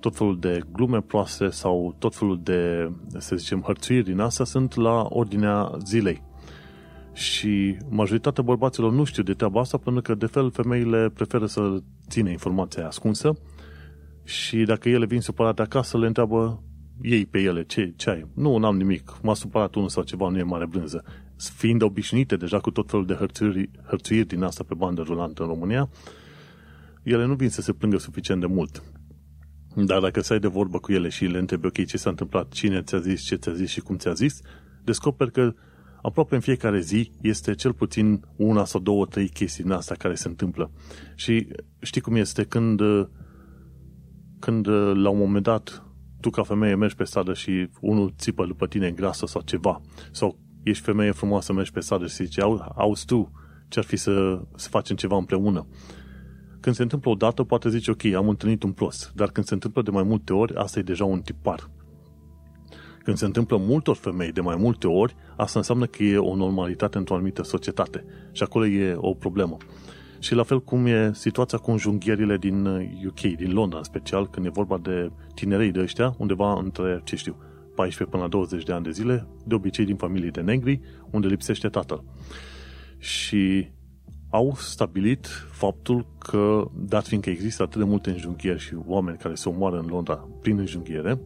[0.05, 4.75] tot felul de glume proaste sau tot felul de, să zicem, hărțuiri din asta sunt
[4.75, 6.23] la ordinea zilei.
[7.13, 11.77] Și majoritatea bărbaților nu știu de treaba asta pentru că de fel femeile preferă să
[12.09, 13.37] ține informația ascunsă
[14.23, 16.63] și dacă ele vin supărate acasă, le întreabă
[17.01, 18.27] ei pe ele ce, ce ai.
[18.33, 21.03] Nu, n-am nimic, m-a supărat unul sau ceva, nu e mare brânză.
[21.37, 25.47] Fiind obișnuite deja cu tot felul de hărțuiri, hărțuiri din asta pe bandă rulantă în
[25.47, 25.89] România,
[27.03, 28.83] ele nu vin să se plângă suficient de mult.
[29.75, 32.81] Dar dacă stai de vorbă cu ele și le întrebi, ok, ce s-a întâmplat, cine
[32.81, 34.41] ți-a zis, ce ți-a zis și cum ți-a zis,
[34.83, 35.53] descoperi că
[36.01, 40.15] aproape în fiecare zi este cel puțin una sau două, trei chestii din asta care
[40.15, 40.71] se întâmplă.
[41.15, 41.47] Și
[41.81, 42.81] știi cum este când,
[44.39, 45.85] când la un moment dat
[46.19, 50.39] tu ca femeie mergi pe stradă și unul țipă după tine grasă sau ceva, sau
[50.63, 53.31] ești femeie frumoasă, mergi pe stradă și zice, Au, auzi tu,
[53.67, 55.67] ce ar fi să, să facem ceva împreună?
[56.65, 59.53] Când se întâmplă o dată, poate zice, ok, am întâlnit un plus, dar când se
[59.53, 61.69] întâmplă de mai multe ori, asta e deja un tipar.
[63.03, 66.97] Când se întâmplă multor femei de mai multe ori, asta înseamnă că e o normalitate
[66.97, 68.05] într-o anumită societate.
[68.31, 69.57] Și acolo e o problemă.
[70.19, 72.65] Și la fel cum e situația cu înjunghierile din
[73.07, 77.01] UK, uh, din Londra în special, când e vorba de tinerei de ăștia, undeva între,
[77.03, 77.35] ce știu,
[77.75, 80.79] 14 până la 20 de ani de zile, de obicei din familii de negri,
[81.11, 82.03] unde lipsește tatăl.
[82.97, 83.73] Și
[84.35, 89.49] au stabilit faptul că, dat fiindcă există atât de multe înjunghieri și oameni care se
[89.49, 91.19] omoară în Londra prin înjunghiere,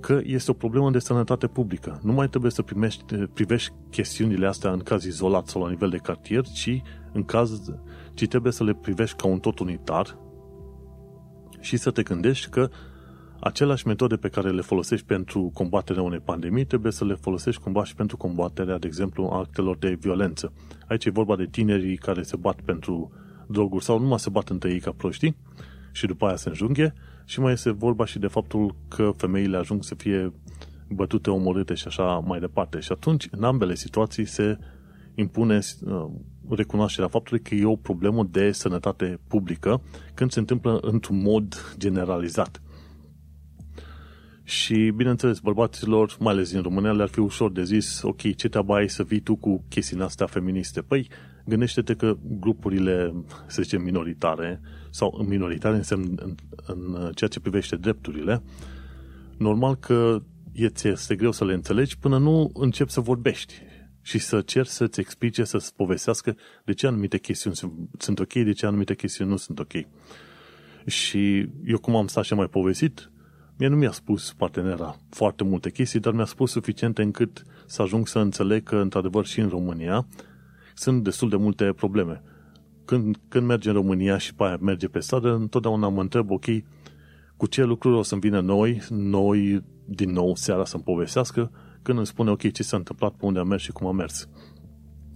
[0.00, 2.00] că este o problemă de sănătate publică.
[2.02, 5.96] Nu mai trebuie să primești, privești chestiunile astea în caz izolat sau la nivel de
[5.96, 6.82] cartier, ci,
[7.12, 7.72] în caz,
[8.14, 10.18] ci trebuie să le privești ca un tot unitar
[11.60, 12.68] și să te gândești că
[13.44, 17.84] aceleași metode pe care le folosești pentru combaterea unei pandemii trebuie să le folosești cumva
[17.84, 20.52] și pentru combaterea, de exemplu, a actelor de violență.
[20.88, 23.12] Aici e vorba de tinerii care se bat pentru
[23.46, 25.36] droguri sau numai se bat între ei ca proștii
[25.92, 29.84] și după aia se înjunghe, și mai este vorba și de faptul că femeile ajung
[29.84, 30.32] să fie
[30.88, 32.80] bătute, omorâte și așa mai departe.
[32.80, 34.58] Și atunci, în ambele situații, se
[35.14, 36.06] impune uh,
[36.48, 39.82] recunoașterea faptului că e o problemă de sănătate publică
[40.14, 42.62] când se întâmplă într-un mod generalizat.
[44.44, 48.58] Și, bineînțeles, bărbaților, mai ales din România, le-ar fi ușor de zis, ok, ce te
[48.66, 50.80] ai să vii tu cu chestiile astea feministe?
[50.80, 51.08] Păi,
[51.44, 56.34] gândește-te că grupurile, să zicem, minoritare, sau minoritare înseamnă în,
[56.66, 58.42] în ceea ce privește drepturile,
[59.36, 63.54] normal că e, ți este greu să le înțelegi până nu începi să vorbești
[64.02, 67.56] și să cer să-ți explice, să-ți povestească de ce anumite chestiuni
[67.98, 69.72] sunt ok, de ce anumite chestiuni nu sunt ok.
[70.86, 73.10] Și eu cum am stat și mai povestit,
[73.58, 78.08] Mie nu mi-a spus partenera foarte multe chestii, dar mi-a spus suficiente încât să ajung
[78.08, 80.06] să înțeleg că, într-adevăr, și în România
[80.74, 82.22] sunt destul de multe probleme.
[82.84, 86.44] Când, când merge în România și pe aia merge pe stradă, întotdeauna mă întreb, ok,
[87.36, 91.50] cu ce lucruri o să-mi vină noi, noi din nou seara să-mi povestească,
[91.82, 94.28] când îmi spune, ok, ce s-a întâmplat, pe unde am mers și cum am mers.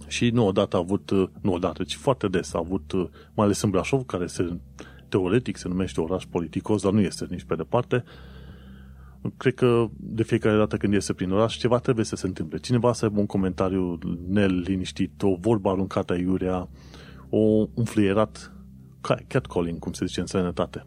[0.07, 2.93] Și nu odată a avut, nu odată, ci foarte des a avut,
[3.33, 4.59] mai ales în Brașov, care se
[5.09, 8.03] teoretic se numește oraș politicos, dar nu este nici pe departe,
[9.37, 12.57] cred că de fiecare dată când iese prin oraș, ceva trebuie să se întâmple.
[12.57, 16.69] Cineva să aibă un comentariu neliniștit, o vorbă aruncată iurea,
[17.29, 17.37] o,
[17.73, 18.53] un fluierat,
[19.27, 20.85] catcalling, cum se zice în sănătate.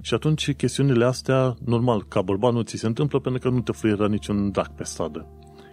[0.00, 3.72] Și atunci chestiunile astea, normal, ca bărbat nu ți se întâmplă pentru că nu te
[3.72, 5.26] fluieră niciun drac pe stradă.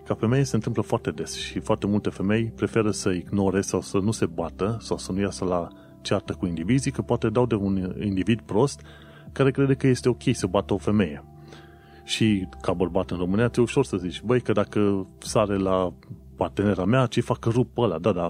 [0.06, 3.98] Ca femeie se întâmplă foarte des și foarte multe femei preferă să ignore sau să
[3.98, 5.68] nu se bată sau să nu iasă la
[6.02, 8.82] ceartă cu indivizii, că poate dau de un individ prost
[9.32, 11.24] care crede că este ok să bată o femeie.
[12.04, 15.94] Și ca bărbat în România, ți ușor să zici, băi, că dacă sare la
[16.36, 17.98] partenera mea, ce fac că rup pe ăla?
[17.98, 18.30] Da, da,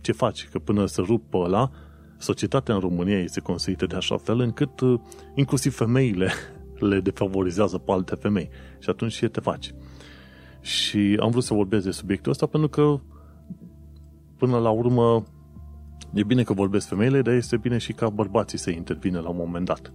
[0.00, 0.48] ce faci?
[0.48, 1.70] Că până să rup pe ăla,
[2.18, 5.00] societatea în România este construită de așa fel încât uh,
[5.34, 6.30] inclusiv femeile
[6.88, 8.48] le defavorizează pe alte femei.
[8.78, 9.74] Și atunci ce te faci?
[10.60, 13.00] Și am vrut să vorbesc de subiectul ăsta pentru că
[14.36, 15.24] până la urmă
[16.14, 19.36] E bine că vorbesc femeile, dar este bine și ca bărbații să intervină la un
[19.36, 19.92] moment dat.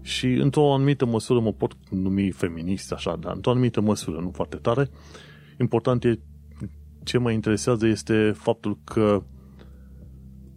[0.00, 4.56] Și într-o anumită măsură mă pot numi feminist, așa, dar într-o anumită măsură, nu foarte
[4.56, 4.90] tare.
[5.58, 6.18] Important e,
[7.02, 9.22] ce mă interesează este faptul că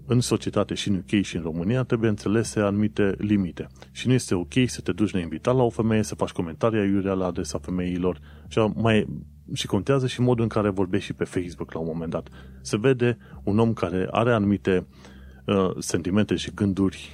[0.05, 3.67] în societate și în UK și în România trebuie înțelese anumite limite.
[3.91, 7.13] Și nu este ok să te duci neinvitat la o femeie, să faci comentarii aiurea
[7.13, 9.07] la adresa femeilor și mai
[9.53, 12.27] și contează și modul în care vorbești și pe Facebook la un moment dat.
[12.61, 14.87] Se vede un om care are anumite
[15.45, 17.09] uh, sentimente și gânduri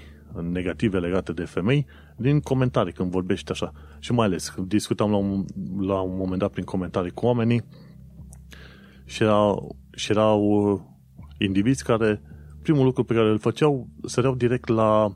[0.51, 3.71] negative legate de femei din comentarii când vorbești așa.
[3.99, 5.45] Și mai ales când discutam la un,
[5.79, 7.63] la un moment dat prin comentarii cu oamenii
[9.05, 10.79] și erau, și erau uh,
[11.37, 12.21] indivizi care
[12.61, 15.15] primul lucru pe care îl făceau săreau direct la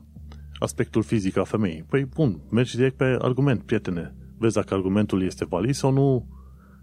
[0.58, 1.84] aspectul fizic a femeii.
[1.88, 4.14] Păi bun, mergi direct pe argument, prietene.
[4.38, 6.26] Vezi dacă argumentul este valid sau nu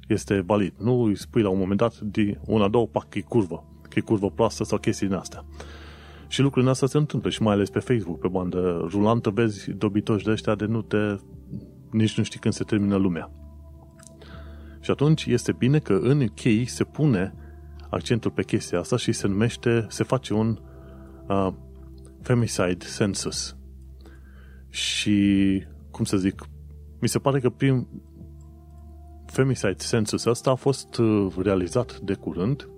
[0.08, 0.74] este valid.
[0.78, 4.00] Nu îi spui la un moment dat de una, două, pac, că e curvă, că
[4.00, 5.46] e curvă proastă sau chestii din astea.
[6.28, 10.26] Și lucrurile astea se întâmplă și mai ales pe Facebook, pe bandă rulantă, vezi dobitoși
[10.26, 11.16] de ăștia de nu te...
[11.92, 13.32] nici nu știi când se termină lumea.
[14.80, 17.34] Și atunci este bine că în UK se pune
[17.90, 20.60] accentul pe chestia asta și se numește, se face un
[21.28, 21.48] uh,
[22.22, 23.58] femicide census.
[24.70, 26.48] Și, cum să zic,
[27.00, 27.88] mi se pare că prim,
[29.34, 32.70] Femicide Census ăsta a fost uh, realizat de curând.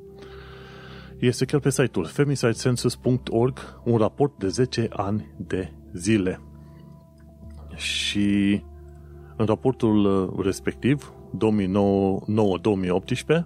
[1.19, 6.41] Este chiar pe site-ul femicidecensus.org un raport de 10 ani de zile.
[7.75, 8.61] Și
[9.37, 11.13] în raportul uh, respectiv,
[13.41, 13.45] 2009-2018,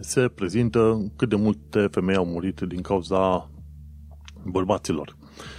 [0.00, 3.50] se prezintă cât de multe femei au murit din cauza
[4.44, 5.17] bărbaților.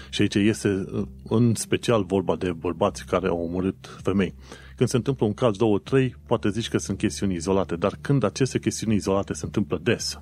[0.09, 0.85] Și aici este
[1.23, 4.33] în special vorba de bărbați care au omorât femei.
[4.75, 8.23] Când se întâmplă un caz, două, trei, poate zici că sunt chestiuni izolate, dar când
[8.23, 10.19] aceste chestiuni izolate se întâmplă des,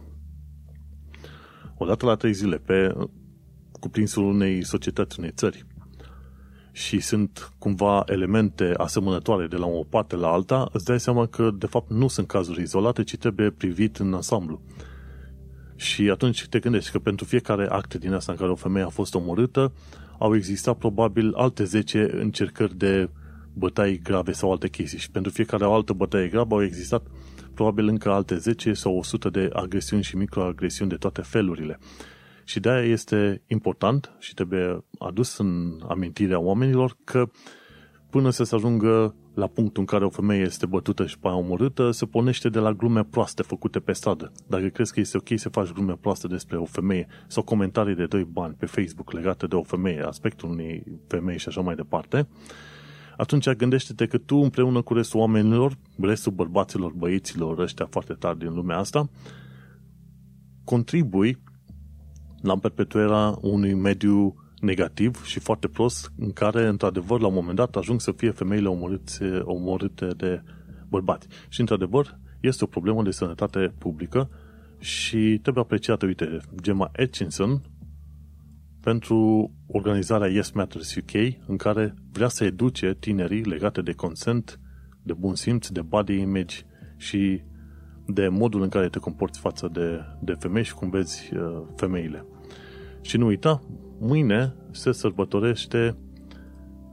[1.77, 2.95] odată la trei zile, pe
[3.79, 5.65] cuprinsul unei societăți, unei țări,
[6.71, 11.51] și sunt cumva elemente asemănătoare de la o parte la alta, îți dai seama că
[11.57, 14.61] de fapt nu sunt cazuri izolate, ci trebuie privit în ansamblu.
[15.77, 18.89] Și atunci te gândești că pentru fiecare act din asta în care o femeie a
[18.89, 19.73] fost omorâtă,
[20.17, 23.09] au existat probabil alte 10 încercări de
[23.53, 24.99] bătaie grave sau alte chestii.
[24.99, 27.07] Și pentru fiecare o altă bătaie gravă au existat
[27.53, 31.79] probabil încă alte 10 sau 100 de agresiuni și microagresiuni de toate felurile.
[32.43, 37.29] Și de-aia este important și trebuie adus în amintirea oamenilor că
[38.09, 41.91] până să se ajungă la punctul în care o femeie este bătută și pe omorâtă,
[41.91, 44.31] se pornește de la glume proaste făcute pe stradă.
[44.47, 48.05] Dacă crezi că este ok să faci glume proaste despre o femeie sau comentarii de
[48.05, 52.27] doi bani pe Facebook legate de o femeie, aspectul unei femei și așa mai departe,
[53.17, 58.53] atunci gândește-te că tu împreună cu restul oamenilor, restul bărbaților, băieților, ăștia foarte tari din
[58.53, 59.09] lumea asta,
[60.63, 61.37] contribui
[62.41, 67.75] la perpetuarea unui mediu negativ și foarte prost, în care, într-adevăr, la un moment dat
[67.75, 70.41] ajung să fie femeile omorâte, omorâte de
[70.89, 71.27] bărbați.
[71.49, 74.29] Și, într-adevăr, este o problemă de sănătate publică
[74.79, 77.61] și trebuie apreciată, uite, Gemma Atkinson,
[78.81, 81.13] pentru organizarea Yes Matters UK,
[81.47, 84.59] în care vrea să educe tinerii legate de consent,
[85.03, 86.55] de bun simț, de body image
[86.97, 87.41] și
[88.05, 92.25] de modul în care te comporți față de, de femei și cum vezi uh, femeile.
[93.01, 93.61] Și nu uita,
[93.99, 95.95] mâine se sărbătorește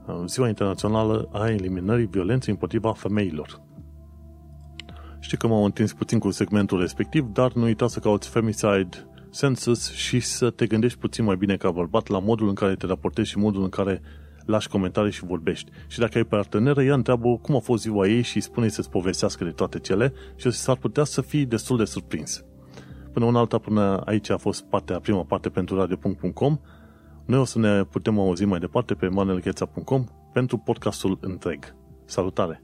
[0.07, 3.61] uh, Ziua Internațională a Eliminării Violenței împotriva femeilor.
[5.19, 9.91] Știi că m-am întins puțin cu segmentul respectiv, dar nu uita să cauți Femicide Census
[9.91, 13.29] și să te gândești puțin mai bine ca bărbat la modul în care te raportezi
[13.29, 14.01] și modul în care
[14.45, 15.71] lași comentarii și vorbești.
[15.87, 19.43] Și dacă ai parteneră, ea întreabă cum a fost ziua ei și spune să-ți povestească
[19.43, 22.43] de toate cele și s-ar putea să fii destul de surprins.
[23.13, 26.59] Până una alta, până aici a fost partea, prima parte pentru radio.com.
[27.25, 31.75] Noi o să ne putem auzi mai departe pe manelcheța.com pentru podcastul întreg.
[32.05, 32.63] Salutare!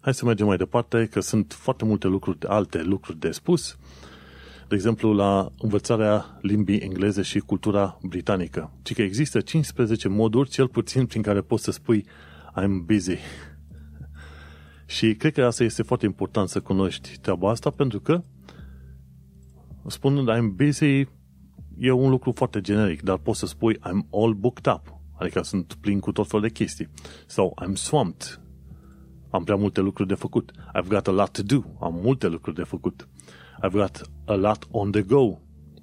[0.00, 3.76] Hai să mergem mai departe, că sunt foarte multe lucruri, alte lucruri de spus.
[4.68, 8.72] De exemplu, la învățarea limbii engleze și cultura britanică.
[8.82, 12.06] Ci că există 15 moduri, cel puțin, prin care poți să spui
[12.60, 13.18] I'm busy.
[14.86, 18.22] Și cred că asta este foarte important să cunoști treaba asta, pentru că
[19.86, 21.06] spunând I'm busy
[21.78, 25.74] e un lucru foarte generic, dar poți să spui I'm all booked up, adică sunt
[25.80, 26.88] plin cu tot felul de chestii.
[27.26, 28.40] Sau I'm swamped,
[29.30, 30.52] am prea multe lucruri de făcut.
[30.52, 31.62] I've got a lot to do.
[31.80, 33.08] Am multe lucruri de făcut.
[33.66, 35.38] I've got a lot on the go.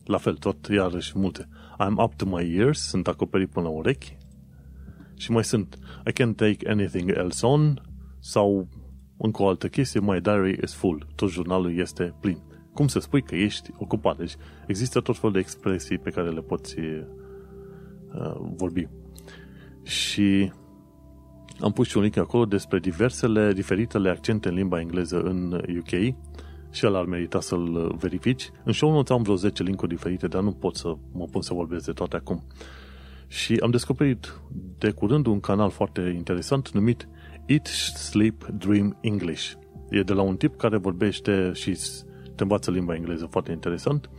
[0.06, 1.48] La fel, tot iarăși multe.
[1.80, 2.80] I'm up to my ears.
[2.80, 4.18] Sunt acoperit până la urechi.
[5.18, 7.82] Și mai sunt I can't take anything else on
[8.20, 8.68] sau
[9.18, 11.08] încă o altă chestie, my diary is full.
[11.16, 12.38] Tot jurnalul este plin.
[12.74, 14.18] Cum să spui că ești ocupat?
[14.18, 14.36] Deci
[14.68, 18.88] există tot felul de expresii pe care le poți uh, vorbi.
[19.84, 20.52] Și
[21.60, 26.16] am pus și un link acolo despre diversele, diferitele accente în limba engleză în UK
[26.72, 28.52] și el ar merita să-l verifici.
[28.64, 31.54] În show notes am vreo 10 linkuri diferite, dar nu pot să mă pun să
[31.54, 32.44] vorbesc de toate acum.
[33.28, 34.40] Și am descoperit
[34.78, 37.08] de curând un canal foarte interesant numit
[37.46, 39.52] Eat, Sleep, Dream English.
[39.90, 41.78] E de la un tip care vorbește și
[42.36, 44.10] te învață limba engleză foarte interesant.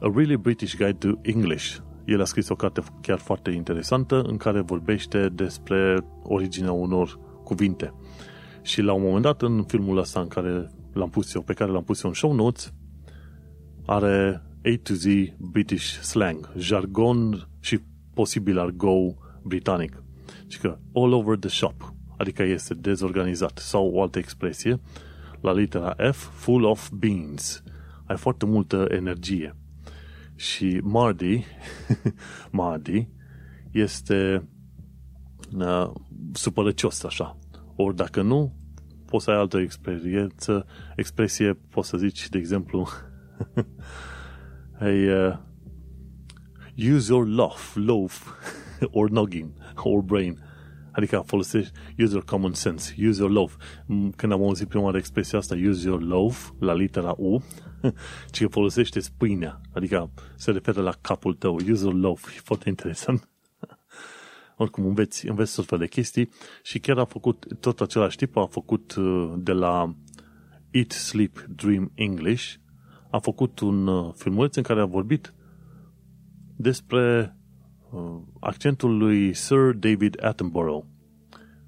[0.00, 4.36] A Really British Guide to English el a scris o carte chiar foarte interesantă în
[4.36, 7.94] care vorbește despre originea unor cuvinte.
[8.62, 11.70] Și la un moment dat, în filmul ăsta în care l-am pus eu, pe care
[11.70, 12.72] l-am pus eu în show notes,
[13.86, 15.04] are A to Z
[15.38, 17.80] British slang, jargon și
[18.14, 20.02] posibil argo britanic.
[20.46, 21.93] Și că all over the shop,
[22.24, 23.58] adică este dezorganizat.
[23.58, 24.80] Sau o altă expresie,
[25.40, 27.62] la litera F, full of beans.
[28.04, 29.56] Ai foarte multă energie.
[30.34, 31.44] Și Mardi,
[32.50, 33.08] Mardi
[33.70, 34.48] este
[35.56, 35.90] uh,
[36.32, 37.38] supărăcios așa.
[37.76, 38.54] Ori dacă nu,
[39.06, 42.88] poți să ai altă experiență, expresie, poți să zici, de exemplu,
[44.80, 45.36] hey, uh,
[46.94, 48.28] use your loaf, loaf,
[48.98, 50.38] or noggin, or brain.
[50.94, 53.56] Adică folosești use your common sense, use your loaf.
[54.16, 57.42] Când am auzit prima oară expresia asta, use your loaf, la litera U,
[58.32, 62.68] ci că folosește pâinea, adică se referă la capul tău, use your loaf, e foarte
[62.68, 63.28] interesant.
[64.56, 66.28] Oricum, înveți, înveți tot fel de chestii.
[66.62, 69.94] Și chiar a făcut, tot același tip a făcut uh, de la
[70.70, 72.54] Eat, Sleep, Dream English,
[73.10, 75.34] a făcut un uh, filmuleț în care a vorbit
[76.56, 77.42] despre uh,
[78.40, 80.84] accentul lui Sir David Attenborough.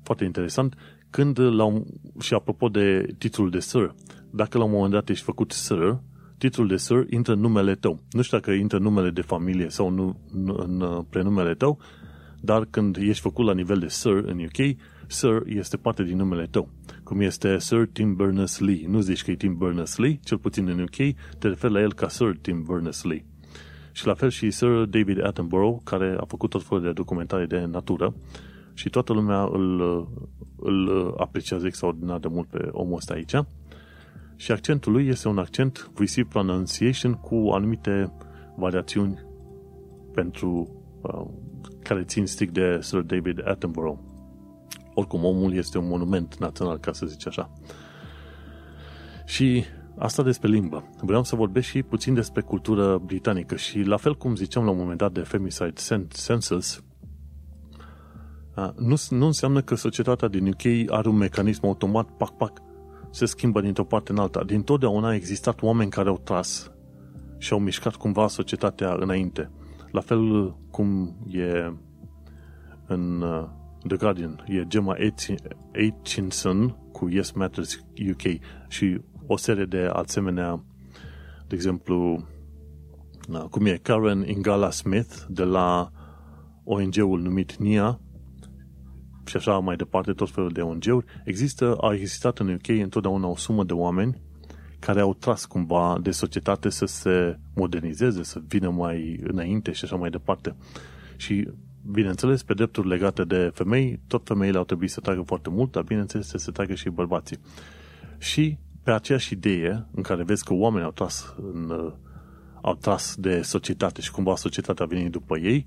[0.02, 0.74] Foarte interesant.
[1.10, 1.84] Când la un,
[2.20, 3.94] și apropo de titlul de Sir,
[4.30, 6.00] dacă la un moment dat ești făcut Sir,
[6.38, 8.00] titlul de Sir intră în numele tău.
[8.10, 10.20] Nu știu dacă intră numele de familie sau nu,
[10.56, 11.78] în uh, prenumele tău,
[12.40, 16.46] dar când ești făcut la nivel de Sir în UK, Sir este parte din numele
[16.46, 16.68] tău.
[17.02, 18.86] Cum este Sir Tim Berners-Lee.
[18.88, 22.08] Nu zici că e Tim Berners-Lee, cel puțin în UK, te referi la el ca
[22.08, 23.24] Sir Tim Berners-Lee.
[23.96, 27.64] Și la fel și Sir David Attenborough, care a făcut tot felul de documentare de
[27.64, 28.14] natură
[28.74, 29.80] și toată lumea îl,
[30.56, 33.34] îl apreciază extraordinar de mult pe omul ăsta aici.
[34.36, 38.12] Și accentul lui este un accent receive pronunciation cu anumite
[38.56, 39.18] variațiuni
[40.14, 40.68] pentru
[41.02, 41.26] uh,
[41.82, 43.98] care țin strict de Sir David Attenborough.
[44.94, 47.50] Oricum, omul este un monument național, ca să zic așa.
[49.24, 49.64] Și
[49.98, 50.84] Asta despre limbă.
[51.00, 54.76] Vreau să vorbesc și puțin despre cultură britanică și la fel cum ziceam la un
[54.76, 55.72] moment dat de Femicide
[56.08, 56.84] Census,
[58.76, 62.62] nu, nu înseamnă că societatea din UK are un mecanism automat, pac, pac,
[63.10, 64.44] se schimbă dintr-o parte în alta.
[64.44, 66.70] Din totdeauna a existat oameni care au tras
[67.38, 69.50] și au mișcat cumva societatea înainte.
[69.90, 71.72] La fel cum e
[72.86, 73.44] în uh,
[73.86, 74.96] The Guardian, e Gemma
[75.74, 80.64] Aitchison cu Yes Matters UK și o serie de asemenea,
[81.48, 82.26] de exemplu,
[83.50, 85.90] cum e Karen Ingala Smith de la
[86.64, 88.00] ONG-ul numit NIA
[89.26, 91.04] și așa mai departe, tot felul de ONG-uri.
[91.24, 94.20] Există, a existat în UK întotdeauna o sumă de oameni
[94.78, 99.96] care au tras cumva de societate să se modernizeze, să vină mai înainte și așa
[99.96, 100.56] mai departe.
[101.16, 101.48] Și,
[101.90, 105.82] bineînțeles, pe drepturi legate de femei, tot femeile au trebuit să tragă foarte mult, dar,
[105.82, 107.38] bineînțeles, să se tragă și bărbații.
[108.18, 111.92] Și pe aceeași idee, în care vezi că oamenii au tras, în,
[112.62, 115.66] au tras de societate și cumva societatea a venit după ei,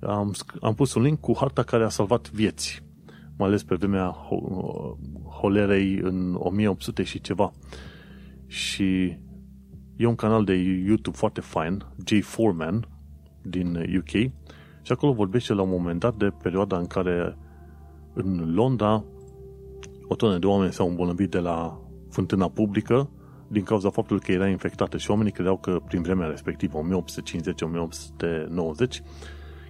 [0.00, 2.82] am, am pus un link cu harta care a salvat vieți,
[3.36, 4.14] mai ales pe vremea
[5.40, 7.52] holerei în 1800 și ceva.
[8.46, 9.18] Și
[9.96, 10.54] e un canal de
[10.86, 12.22] YouTube foarte fain, J.
[12.22, 12.88] Foreman,
[13.42, 14.10] din UK,
[14.82, 17.36] și acolo vorbește la un moment dat de perioada în care
[18.12, 19.04] în Londra
[20.08, 21.80] o tonă de oameni s-au îmbolnăvit de la
[22.10, 23.10] fântâna publică
[23.48, 26.84] din cauza faptului că era infectată și oamenii credeau că prin vremea respectivă, 1850-1890,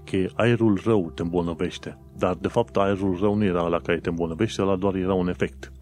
[0.05, 1.99] că aerul rău te îmbolnăvește.
[2.19, 5.29] Dar, de fapt, aerul rău nu era la care te îmbolnăvește, ăla doar era un
[5.29, 5.73] efect.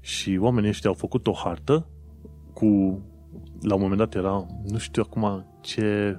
[0.00, 1.86] Și oamenii ăștia au făcut o hartă
[2.52, 2.66] cu,
[3.62, 6.18] la un moment dat era, nu știu acum ce,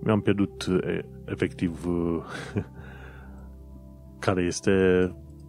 [0.00, 0.66] mi-am pierdut
[1.24, 1.86] efectiv
[4.24, 4.72] care este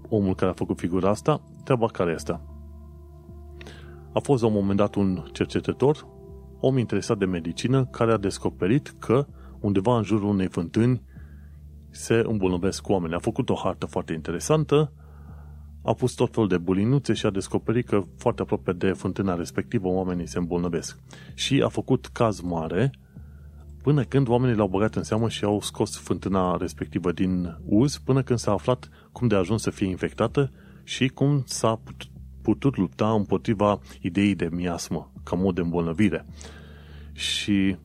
[0.10, 2.40] omul care a făcut figura asta, treaba care este.
[4.14, 6.08] A fost la un moment dat un cercetător,
[6.60, 9.28] om interesat de medicină, care a descoperit că
[9.60, 11.02] undeva în jurul unei fântâni
[11.90, 13.14] se îmbolnăvesc oameni.
[13.14, 14.92] A făcut o hartă foarte interesantă,
[15.84, 19.88] a pus tot felul de bulinuțe și a descoperit că foarte aproape de fântâna respectivă
[19.88, 21.00] oamenii se îmbolnăvesc.
[21.34, 22.92] Și a făcut caz mare
[23.82, 28.24] până când oamenii l-au băgat în seamă și au scos fântâna respectivă din uz, până
[28.24, 30.52] când s-a aflat cum de a ajuns să fie infectată
[30.84, 31.82] și cum s-a
[32.42, 36.26] putut lupta împotriva ideii de miasmă, ca mod de îmbolnăvire.
[37.12, 37.78] Și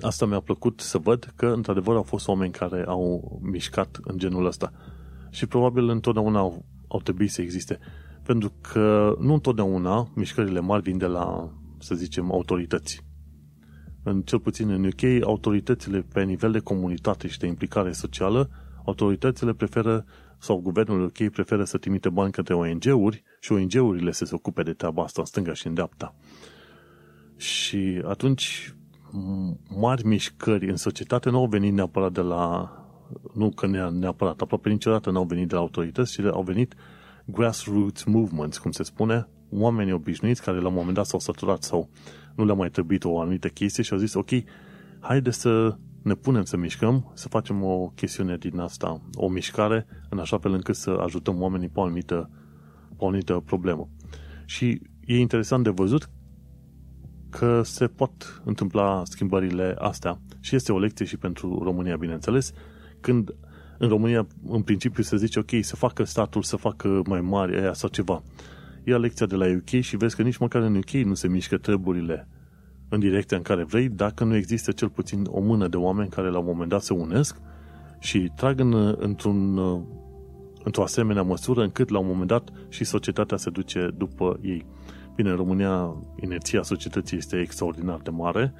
[0.00, 4.46] asta mi-a plăcut să văd că, într-adevăr, au fost oameni care au mișcat în genul
[4.46, 4.72] ăsta.
[5.30, 7.78] Și probabil întotdeauna au, au trebuit să existe.
[8.22, 13.04] Pentru că nu întotdeauna mișcările mari vin de la, să zicem, autorități.
[14.02, 18.50] În cel puțin în UK, autoritățile pe nivel de comunitate și de implicare socială,
[18.84, 20.04] autoritățile preferă
[20.38, 24.72] sau guvernul UK preferă să trimite bani către ONG-uri și ONG-urile să se ocupe de
[24.72, 26.14] treaba asta în stânga și în dreapta.
[27.36, 28.74] Și atunci
[29.68, 32.74] mari mișcări în societate nu au venit neapărat de la
[33.34, 36.74] nu că neapărat, aproape niciodată n-au venit de la autorități, ci au venit
[37.24, 41.88] grassroots movements, cum se spune, oameni obișnuiți care la un moment dat s-au săturat sau
[42.40, 44.30] nu le-a mai trebuit o anumită chestie și au zis, ok,
[45.00, 50.18] haide să ne punem să mișcăm, să facem o chestiune din asta, o mișcare, în
[50.18, 52.30] așa fel încât să ajutăm oamenii pe o anumită,
[52.88, 53.88] pe o anumită problemă.
[54.44, 56.10] Și e interesant de văzut
[57.30, 62.52] că se pot întâmpla schimbările astea și este o lecție și pentru România, bineînțeles,
[63.00, 63.34] când
[63.78, 67.72] în România, în principiu, se zice, ok, să facă statul, să facă mai mari aia
[67.72, 68.22] sau ceva.
[68.84, 71.56] Ia lecția de la UK și vezi că nici măcar în UK nu se mișcă
[71.56, 72.28] treburile
[72.88, 76.28] în direcția în care vrei, dacă nu există cel puțin o mână de oameni care
[76.28, 77.36] la un moment dat se unesc
[77.98, 79.58] și trag în, într-un,
[80.64, 84.66] într-o asemenea măsură încât la un moment dat și societatea se duce după ei.
[85.14, 88.52] Bine, în România inerția societății este extraordinar de mare,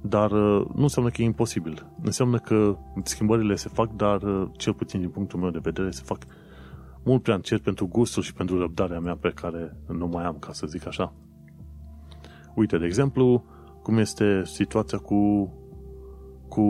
[0.00, 1.86] dar uh, nu înseamnă că e imposibil.
[2.02, 6.02] Înseamnă că schimbările se fac, dar uh, cel puțin din punctul meu de vedere se
[6.04, 6.18] fac
[7.04, 10.52] mult prea încet pentru gustul și pentru răbdarea mea pe care nu mai am, ca
[10.52, 11.14] să zic așa.
[12.54, 13.44] Uite, de exemplu,
[13.82, 15.52] cum este situația cu,
[16.48, 16.62] cu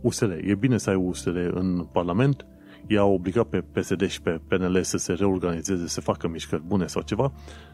[0.00, 0.30] USR.
[0.30, 2.46] E bine să ai USR în Parlament,
[2.86, 7.02] i-a obligat pe PSD și pe PNL să se reorganizeze, să facă mișcări bune sau
[7.02, 7.32] ceva,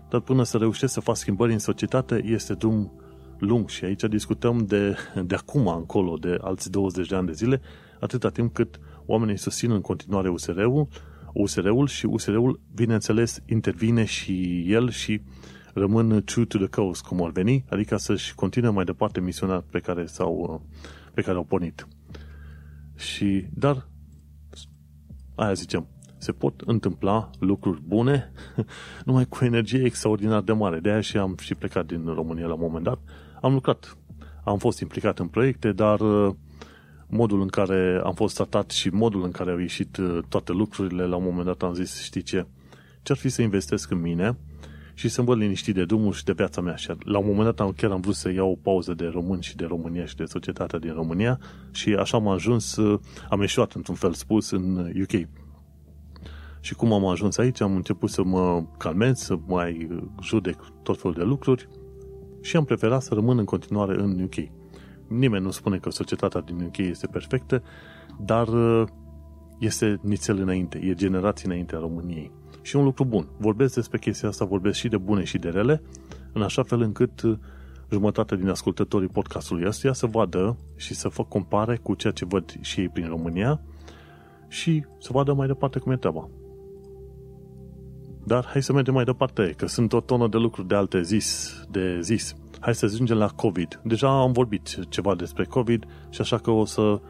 [0.09, 2.93] dar până să reușești să faci schimbări în societate, este drum
[3.39, 7.61] lung și aici discutăm de, de acum încolo, de alți 20 de ani de zile,
[8.01, 10.89] atâta timp cât oamenii susțin în continuare USR-ul,
[11.33, 15.21] USR-ul și USR-ul, bineînțeles, intervine și el și
[15.75, 19.79] rămân true to the coast, cum ar veni, adică să-și continue mai departe misiunea pe
[19.79, 20.63] care, s-au,
[21.15, 21.89] pe care au pornit.
[22.97, 23.89] Și, dar,
[25.35, 25.87] aia zicem,
[26.19, 28.33] se pot întâmpla lucruri bune
[29.05, 30.79] numai cu energie extraordinar de mare.
[30.81, 32.99] De aia și am și plecat din România la un moment dat.
[33.41, 33.97] Am lucrat,
[34.45, 36.35] am fost implicat în proiecte, dar uh,
[37.09, 41.07] modul în care am fost tratat și modul în care au ieșit uh, toate lucrurile,
[41.07, 42.47] la un moment dat am zis, știi ce,
[43.03, 44.37] ce ar fi să investesc în mine
[44.95, 46.75] și să-mi văd liniștit de drumul și de viața mea.
[46.75, 49.57] Și la un moment dat chiar am vrut să iau o pauză de român și
[49.57, 51.41] de România și de societatea din România
[51.71, 55.29] și așa am ajuns, uh, am ieșuat într-un fel spus în UK.
[56.61, 59.89] Și cum am ajuns aici, am început să mă calmez, să mai
[60.23, 61.69] judec tot felul de lucruri
[62.41, 64.58] și am preferat să rămân în continuare în UK.
[65.09, 67.63] Nimeni nu spune că societatea din UK este perfectă,
[68.21, 68.89] dar uh,
[69.59, 72.33] este nițel înainte, e generații înainte a României.
[72.63, 73.29] Și e un lucru bun.
[73.39, 75.83] Vorbesc despre chestia asta, vorbesc și de bune și de rele,
[76.33, 77.39] în așa fel încât uh,
[77.91, 82.57] jumătate din ascultătorii podcastului ăstuia să vadă și să fac compare cu ceea ce văd
[82.61, 83.61] și ei prin România
[84.49, 86.29] și să vadă mai departe cum e treaba.
[88.25, 91.61] Dar hai să mergem mai departe, că sunt o tonă de lucruri de alte zis,
[91.71, 92.35] de zis.
[92.61, 93.81] Hai să ajungem la COVID.
[93.85, 97.01] Deja am vorbit ceva despre COVID și așa că o să,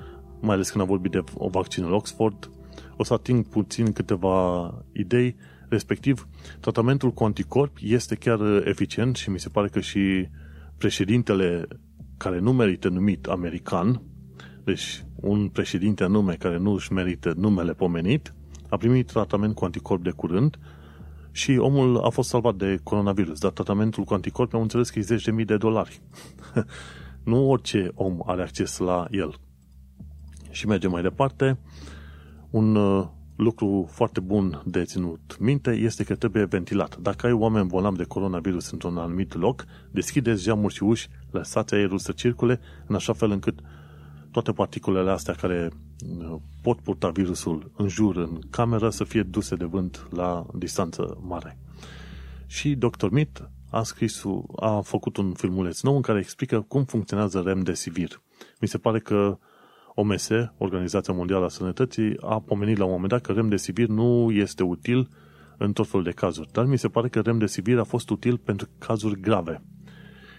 [0.41, 2.51] mai ales când am vorbit de vaccinul Oxford,
[2.97, 5.37] o să ating puțin câteva idei,
[5.69, 6.29] respectiv
[6.61, 10.29] tratamentul cu anticorp este chiar eficient și mi se pare că și
[10.79, 11.67] președintele
[12.17, 14.03] care nu merită numit american,
[14.65, 18.35] deci un președinte anume care nu își merită numele pomenit,
[18.69, 20.59] a primit tratament cu anticorp de curând
[21.31, 25.05] și omul a fost salvat de coronavirus, dar tratamentul cu anticorpi am înțeles că e
[25.41, 26.01] 10.000 de dolari.
[27.25, 29.35] nu orice om are acces la el.
[30.51, 31.59] Și mergem mai departe.
[32.51, 33.07] Un uh,
[33.37, 36.97] lucru foarte bun de ținut minte este că trebuie ventilat.
[36.97, 41.99] Dacă ai oameni bolnavi de coronavirus într-un anumit loc, deschideți geamuri și uși, lăsați aerul
[41.99, 43.59] să circule, în așa fel încât
[44.31, 45.88] toate particulele astea care uh,
[46.63, 51.59] pot purta virusul în jur, în cameră, să fie duse de vânt la distanță mare.
[52.47, 53.09] Și Dr.
[53.11, 54.23] Mit a scris,
[54.57, 58.23] a făcut un filmuleț nou în care explică cum funcționează remdesivir.
[58.61, 59.39] Mi se pare că
[59.95, 60.29] OMS,
[60.59, 65.09] Organizația Mondială a Sănătății, a pomenit la un moment dat că remdesivir nu este util
[65.57, 68.69] în tot felul de cazuri, dar mi se pare că remdesivir a fost util pentru
[68.79, 69.63] cazuri grave.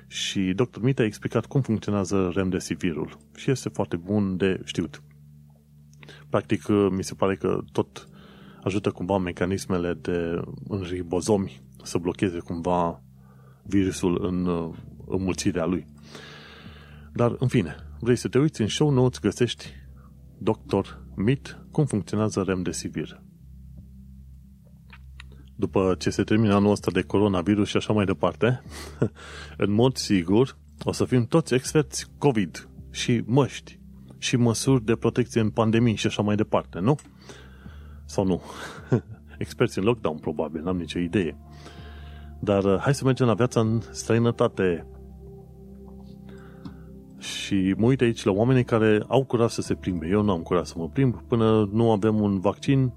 [0.07, 0.79] Și Dr.
[0.81, 5.01] Mit a explicat cum funcționează remdesivirul și este foarte bun de știut.
[6.29, 8.07] Practic, mi se pare că tot
[8.63, 13.01] ajută cumva mecanismele de în ribozomi să blocheze cumva
[13.63, 14.47] virusul în
[15.07, 15.87] înmulțirea lui.
[17.13, 19.65] Dar, în fine, vrei să te uiți în show notes, găsești
[20.37, 20.87] Dr.
[21.15, 23.21] Mit, cum funcționează remdesivir.
[25.55, 28.61] După ce se termină anul ăsta de coronavirus și așa mai departe,
[29.57, 33.78] în mod sigur, o să fim toți experți COVID și măști
[34.19, 36.95] și măsuri de protecție în pandemii și așa mai departe, nu?
[38.05, 38.41] Sau nu?
[39.37, 41.37] experți în lockdown, probabil, n-am nicio idee.
[42.39, 44.87] Dar uh, hai să mergem la viața în străinătate.
[47.17, 50.07] Și mă uit aici la oamenii care au curaj să se plimbe.
[50.07, 52.93] Eu nu am curaj să mă plimb până nu avem un vaccin.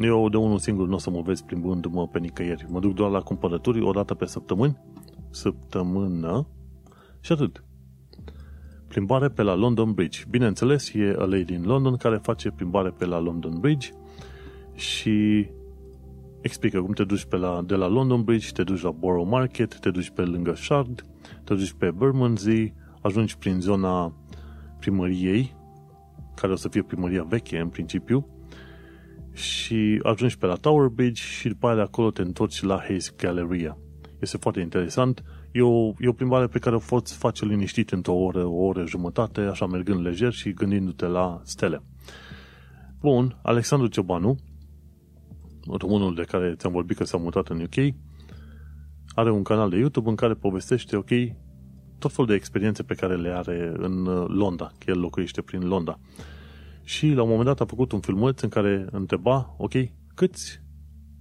[0.00, 2.66] Eu de unul singur nu o să mă vezi plimbându-mă pe nicăieri.
[2.68, 4.78] Mă duc doar la cumpărături o dată pe săptămâni,
[5.30, 6.46] săptămână
[7.20, 7.64] și atât.
[8.92, 10.24] Plimbare pe la London Bridge.
[10.30, 13.90] Bineînțeles, e a lady din London care face plimbare pe la London Bridge
[14.74, 15.46] și
[16.40, 19.78] explică cum te duci pe la, de la London Bridge, te duci la Borough Market,
[19.78, 21.04] te duci pe lângă Shard,
[21.44, 24.14] te duci pe Bermondsey, ajungi prin zona
[24.78, 25.56] primăriei,
[26.34, 28.26] care o să fie primăria veche în principiu,
[29.32, 33.14] și ajungi pe la Tower Bridge și după aia de acolo te întorci la Hayes
[33.16, 33.78] Galleria.
[34.18, 35.22] Este foarte interesant.
[35.52, 38.84] E o, e o plimbare pe care o poți face liniștit într-o oră, o oră
[38.86, 41.82] jumătate, așa mergând lejer și gândindu-te la stele.
[43.00, 44.38] Bun, Alexandru Ciobanu,
[45.78, 47.94] românul de care ți-am vorbit că s-a mutat în UK,
[49.14, 51.10] are un canal de YouTube în care povestește, ok,
[51.98, 55.66] tot felul de experiențe pe care le are în uh, Londra, că el locuiește prin
[55.66, 55.98] Londra.
[56.84, 59.72] Și la un moment dat a făcut un filmuleț în care întreba, ok,
[60.14, 60.62] câți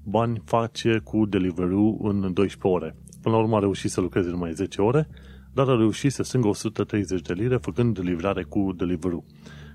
[0.04, 2.96] bani face cu Deliveroo în 12 ore?
[3.22, 5.08] Până la urmă a reușit să lucreze numai 10 ore,
[5.54, 9.26] dar a reușit să strângă 130 de lire făcând livrare cu Deliveroo.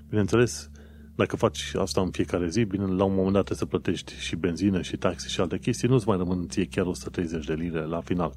[0.09, 0.69] Bineînțeles,
[1.15, 4.35] dacă faci asta în fiecare zi, bine, la un moment dat trebuie să plătești și
[4.35, 8.01] benzină și taxe și alte chestii, nu-ți mai rămân ție chiar 130 de lire la
[8.01, 8.33] final.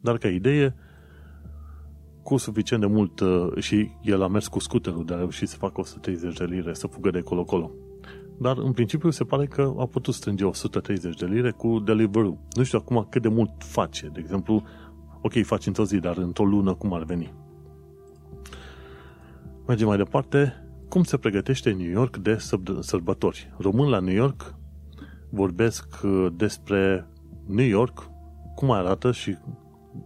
[0.00, 0.74] Dar ca idee,
[2.22, 5.56] cu suficient de mult uh, și el a mers cu scuterul de a reușit să
[5.56, 7.70] facă 130 de lire, să fugă de colo-colo.
[8.38, 12.38] Dar în principiu se pare că a putut strânge 130 de lire cu Deliveroo.
[12.56, 14.10] Nu știu acum cât de mult face.
[14.12, 14.62] De exemplu,
[15.22, 17.34] ok, faci într-o zi, dar într-o lună cum ar veni?
[19.66, 20.54] Mergem mai departe.
[20.88, 22.38] Cum se pregătește New York de
[22.80, 23.52] sărbători?
[23.58, 24.54] Român la New York
[25.30, 27.06] vorbesc uh, despre
[27.46, 28.10] New York,
[28.54, 29.36] cum arată și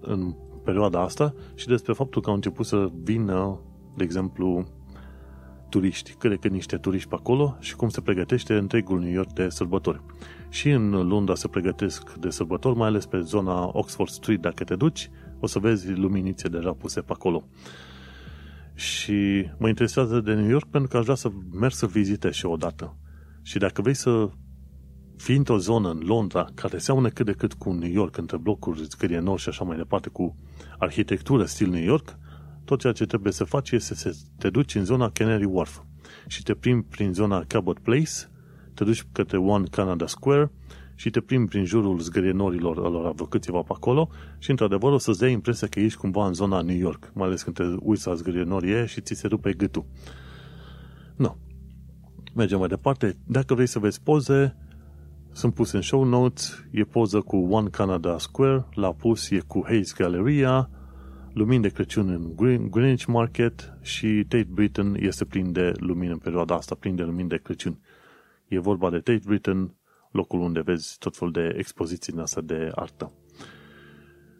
[0.01, 3.61] în perioada asta și despre faptul că au început să vină,
[3.97, 4.67] de exemplu,
[5.71, 9.33] turiști, cât de cât niște turiști pe acolo și cum se pregătește întregul New York
[9.33, 10.01] de sărbători.
[10.49, 14.77] Și în Londra se pregătesc de sărbători, mai ales pe zona Oxford Street, dacă te
[14.77, 15.11] duci,
[15.41, 17.45] o să vezi luminițe deja puse pe acolo.
[18.75, 22.47] Și mă interesează de New York pentru că aș vrea să merg să vizitez și
[22.47, 22.97] odată.
[23.43, 24.31] Și dacă vrei să
[25.17, 28.87] fii într-o zonă în Londra care seamănă cât de cât cu New York, între blocuri,
[28.89, 30.37] scrie nord și așa mai departe, cu
[30.79, 32.19] arhitectură stil New York,
[32.71, 35.81] tot ceea ce trebuie să faci este să te duci în zona Canary Wharf
[36.27, 38.11] și te plimbi prin zona Cabot Place,
[38.75, 40.53] te duci către One Canada Square
[40.95, 44.09] și te plimbi prin jurul zgârienorilor lor vreo câțiva pe acolo
[44.39, 47.43] și într-adevăr o să-ți dai impresia că ești cumva în zona New York, mai ales
[47.43, 49.85] când te uiți la zgârienorii și ți se rupe gâtul.
[51.17, 51.37] Nu.
[52.35, 53.17] Mergem mai departe.
[53.27, 54.57] Dacă vrei să vezi poze,
[55.33, 59.63] sunt puse în show notes, e poză cu One Canada Square, la pus e cu
[59.67, 60.71] Hayes Galleria,
[61.33, 62.37] lumini de Crăciun în
[62.71, 67.29] Greenwich Market și Tate Britain este plin de lumini în perioada asta, plin de lumini
[67.29, 67.79] de Crăciun.
[68.49, 69.75] E vorba de Tate Britain,
[70.11, 73.13] locul unde vezi tot felul de expoziții în asta de artă.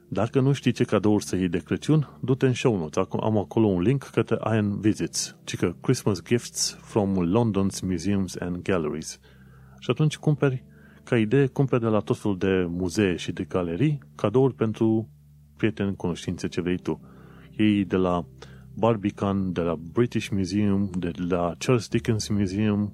[0.09, 3.05] Dacă nu știi ce cadouri să iei de Crăciun, du-te în show notes.
[3.21, 8.63] Am acolo un link către Iron Visits, ci că Christmas Gifts from London's Museums and
[8.63, 9.19] Galleries.
[9.79, 10.65] Și atunci cumperi,
[11.05, 15.09] ca idee, cumperi de la tot felul de muzee și de galerii cadouri pentru
[15.61, 17.01] prieteni, cunoștințe, ce vrei tu.
[17.57, 18.25] Ei de la
[18.75, 22.93] Barbican, de la British Museum, de la Charles Dickens Museum,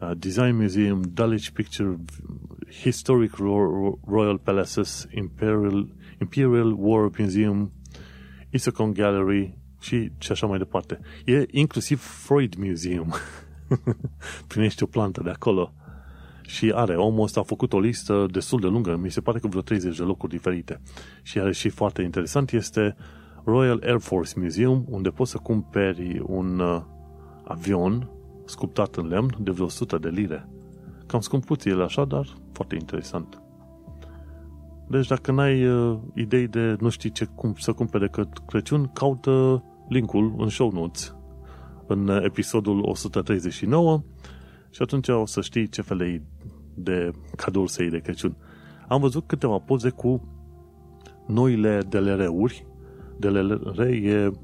[0.00, 1.96] uh, Design Museum, Dulwich Picture,
[2.82, 3.36] Historic
[4.04, 5.88] Royal Palaces, Imperial,
[6.20, 7.72] Imperial War Museum,
[8.50, 11.00] Isacon Gallery și, și așa mai departe.
[11.24, 13.12] E inclusiv Freud Museum.
[14.48, 15.72] Primești o plantă de acolo.
[16.46, 19.46] Și are, omul ăsta a făcut o listă destul de lungă, mi se pare că
[19.46, 20.80] vreo 30 de locuri diferite.
[21.22, 22.96] Și are și foarte interesant, este
[23.44, 26.82] Royal Air Force Museum, unde poți să cumperi un uh,
[27.44, 28.10] avion
[28.44, 30.48] sculptat în lemn de vreo 100 de lire.
[31.06, 33.40] Cam scumpuț el așa, dar foarte interesant.
[34.88, 39.64] Deci dacă n-ai uh, idei de nu știi ce cum să cumpere decât Crăciun, caută
[39.88, 41.14] linkul în show notes
[41.86, 44.02] în episodul 139
[44.70, 46.22] și atunci o să știi ce fel de,
[46.76, 48.36] de cadouri să iei de Crăciun.
[48.88, 50.28] Am văzut câteva poze cu
[51.26, 52.66] noile DLR-uri.
[53.18, 54.34] DLR e uh,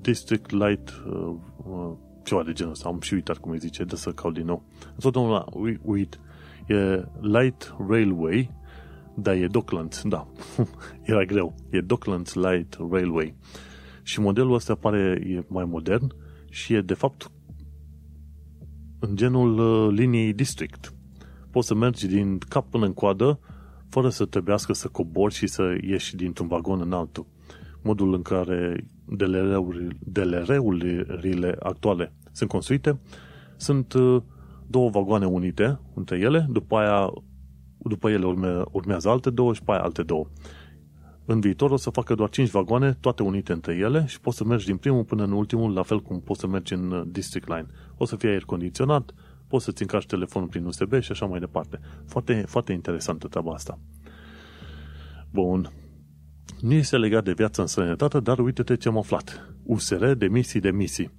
[0.00, 1.92] District Light uh, uh,
[2.28, 4.64] ceva de genul ăsta, am și uitat cum îi zice, de să caut din nou.
[4.94, 5.46] Întotdeauna
[5.82, 6.20] uit,
[6.66, 8.50] e Light Railway,
[9.14, 10.28] da, e Docklands, da,
[11.02, 13.34] era greu, e Docklands Light Railway.
[14.02, 16.12] Și modelul ăsta pare e mai modern
[16.50, 17.30] și e de fapt
[18.98, 20.92] în genul uh, liniei District.
[21.58, 23.40] Poți să mergi din cap până în coadă
[23.88, 27.26] fără să trebuiască să cobori și să ieși dintr-un vagon în altul.
[27.82, 28.86] Modul în care
[30.12, 33.00] DLR-urile actuale sunt construite
[33.56, 34.22] sunt uh,
[34.66, 37.12] două vagoane unite între ele, după aia
[37.78, 40.26] după ele urme, urmează alte două și pe aia alte două.
[41.24, 44.44] În viitor o să facă doar 5 vagoane, toate unite între ele și poți să
[44.44, 47.48] mergi din primul până în ultimul, la fel cum poți să mergi în uh, District
[47.48, 47.66] Line.
[47.96, 49.14] O să fie aer condiționat,
[49.48, 51.80] poți să-ți încarci telefonul prin USB și așa mai departe.
[52.06, 53.78] Foarte, foarte interesantă treaba asta.
[55.30, 55.72] Bun.
[56.60, 59.54] Nu este legat de viața în sănătate, dar uite-te ce am aflat.
[59.62, 61.10] USR demisii demisii.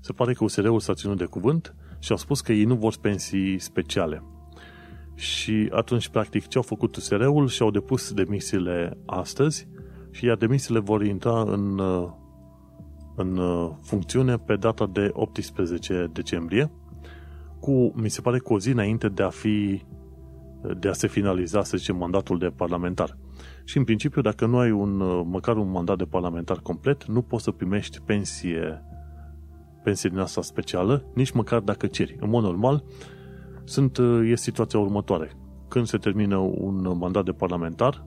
[0.00, 2.94] Se pare că USR-ul s-a ținut de cuvânt și au spus că ei nu vor
[3.00, 4.22] pensii speciale.
[5.14, 9.68] Și atunci, practic, ce au făcut USR-ul și au depus demisiile astăzi
[10.10, 11.80] și iar demisiile vor intra în,
[13.16, 13.40] în
[13.82, 16.70] funcțiune pe data de 18 decembrie,
[17.60, 19.82] cu, mi se pare, cu o zi înainte de a fi
[20.78, 23.16] de a se finaliza, să zicem, mandatul de parlamentar.
[23.64, 24.96] Și în principiu, dacă nu ai un,
[25.28, 28.82] măcar un mandat de parlamentar complet, nu poți să primești pensie,
[29.82, 32.16] pensie din asta specială, nici măcar dacă ceri.
[32.20, 32.84] În mod normal,
[33.64, 35.30] sunt, e situația următoare.
[35.68, 38.06] Când se termină un mandat de parlamentar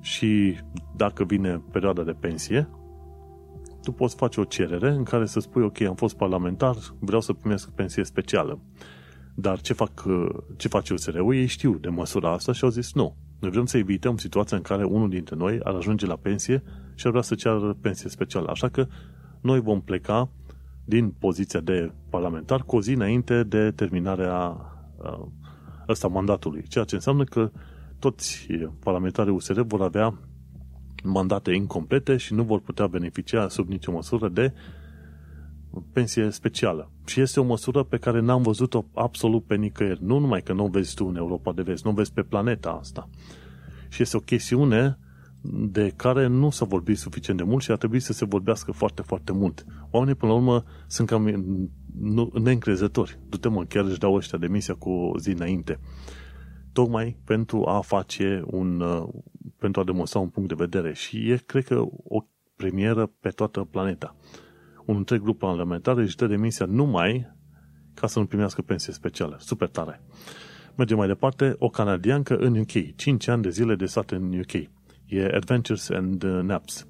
[0.00, 0.56] și
[0.96, 2.68] dacă vine perioada de pensie,
[3.84, 7.32] tu poți face o cerere în care să spui, ok, am fost parlamentar, vreau să
[7.32, 8.58] primesc pensie specială.
[9.34, 10.04] Dar ce, fac,
[10.56, 11.34] ce face USR-ul?
[11.34, 13.16] Ei știu de măsura asta și au zis nu.
[13.40, 16.62] Noi vrem să evităm situația în care unul dintre noi ar ajunge la pensie
[16.94, 18.50] și ar vrea să ceară pensie specială.
[18.50, 18.86] Așa că
[19.40, 20.28] noi vom pleca
[20.84, 24.56] din poziția de parlamentar cu o zi înainte de terminarea
[25.88, 26.62] ăsta mandatului.
[26.68, 27.50] Ceea ce înseamnă că
[27.98, 28.46] toți
[28.78, 30.18] parlamentarii USR vor avea
[31.04, 34.52] mandate incomplete și nu vor putea beneficia sub nicio măsură de
[35.92, 36.90] pensie specială.
[37.06, 40.04] Și este o măsură pe care n-am văzut-o absolut pe nicăieri.
[40.04, 42.22] Nu numai că nu o vezi tu în Europa de vest, nu o vezi pe
[42.22, 43.08] planeta asta.
[43.88, 44.98] Și este o chestiune
[45.70, 49.02] de care nu s-a vorbit suficient de mult și ar trebui să se vorbească foarte,
[49.02, 49.64] foarte mult.
[49.90, 51.58] Oamenii, până la urmă, sunt cam
[52.42, 53.18] neîncrezători.
[53.28, 55.78] Du-te mă, chiar își dau ăștia demisia cu o zi înainte.
[56.74, 59.08] Tocmai pentru a face un, uh,
[59.58, 60.92] pentru a demonstra un punct de vedere.
[60.92, 62.24] Și e, cred că, o
[62.56, 64.16] premieră pe toată planeta.
[64.86, 67.32] Un întreg grup parlamentar își dă demisia numai
[67.94, 69.36] ca să nu primească pensie specială.
[69.40, 70.00] Super tare.
[70.76, 71.54] Mergem mai departe.
[71.58, 72.96] O canadiancă în UK.
[72.96, 74.52] 5 ani de zile de stat în UK.
[75.06, 76.86] E Adventures and uh, Naps.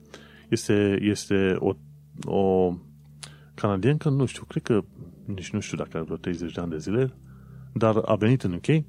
[0.49, 1.73] Este, este o,
[2.25, 2.75] o
[3.55, 4.85] canadiancă, nu știu, cred că
[5.25, 7.15] nici nu știu dacă are vreo 30 de ani de zile,
[7.75, 8.85] dar a venit în UK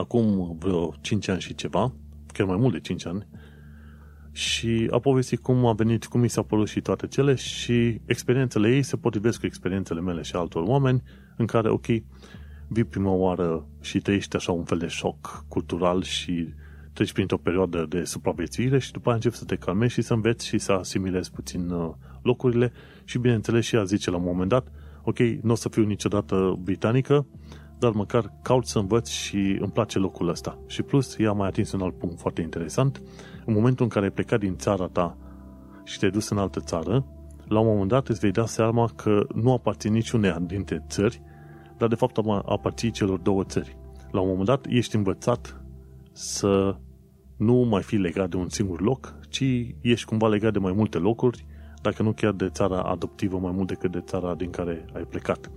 [0.00, 1.92] acum vreo 5 ani și ceva,
[2.32, 3.26] chiar mai mult de 5 ani,
[4.32, 8.74] și a povestit cum a venit, cum i s-a părut și toate cele și experiențele
[8.74, 11.02] ei se potrivesc cu experiențele mele și altor oameni
[11.36, 11.86] în care, ok,
[12.68, 16.48] vii prima oară și trăiești așa un fel de șoc cultural și
[16.92, 20.46] treci printr-o perioadă de supraviețuire și după aceea începi să te calmezi și să înveți
[20.46, 22.72] și să asimilezi puțin uh, locurile
[23.04, 24.68] și bineînțeles și ea zice la un moment dat,
[25.02, 27.26] ok, nu o să fiu niciodată britanică,
[27.78, 30.58] dar măcar caut să învăț și îmi place locul ăsta.
[30.66, 33.02] Și plus, ea a mai atins un alt punct foarte interesant.
[33.44, 35.16] În momentul în care ai plecat din țara ta
[35.84, 37.06] și te-ai dus în altă țară,
[37.48, 41.22] la un moment dat îți vei da seama că nu aparții niciunea dintre țări,
[41.76, 43.76] dar de fapt aparții celor două țări.
[44.10, 45.62] La un moment dat ești învățat
[46.12, 46.76] să
[47.36, 49.44] nu mai fii legat de un singur loc, ci
[49.80, 51.46] ești cumva legat de mai multe locuri,
[51.82, 55.50] dacă nu chiar de țara adoptivă mai mult decât de țara din care ai plecat.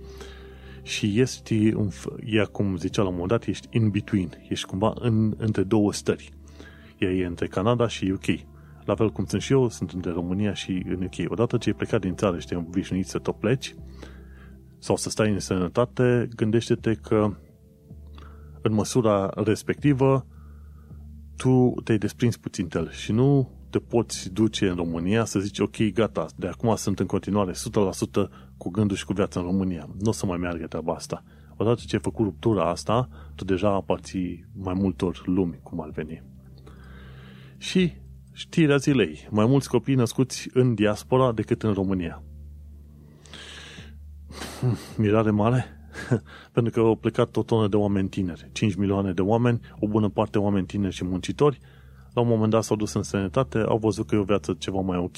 [0.82, 1.74] Și ești,
[2.24, 5.92] e cum zicea la un moment dat, ești in between, ești cumva în, între două
[5.92, 6.32] stări.
[6.98, 8.26] Ea e între Canada și UK.
[8.84, 11.30] La fel cum sunt și eu, sunt între România și în UK.
[11.30, 13.74] Odată ce ai plecat din țară și te obișnuit să tot pleci,
[14.78, 17.36] sau să stai în sănătate, gândește-te că
[18.62, 20.26] în măsura respectivă
[21.36, 25.76] tu te-ai desprins puțin el și nu te poți duce în România să zici, ok,
[25.92, 27.54] gata, de acum sunt în continuare 100%
[28.62, 29.88] cu gândul și cu viața în România.
[29.98, 31.22] Nu o să mai meargă treaba asta.
[31.56, 36.22] Odată ce ai făcut ruptura asta, tu deja aparții mai multor lumi, cum ar veni.
[37.56, 37.92] Și
[38.32, 39.28] știrea zilei.
[39.30, 42.22] Mai mulți copii născuți în diaspora decât în România.
[44.96, 45.64] Mirare mare?
[46.52, 48.50] Pentru că au plecat o tonă de oameni tineri.
[48.52, 51.58] 5 milioane de oameni, o bună parte oameni tineri și muncitori,
[52.12, 54.80] la un moment dat s-au dus în sănătate, au văzut că e o viață ceva
[54.80, 55.16] mai ok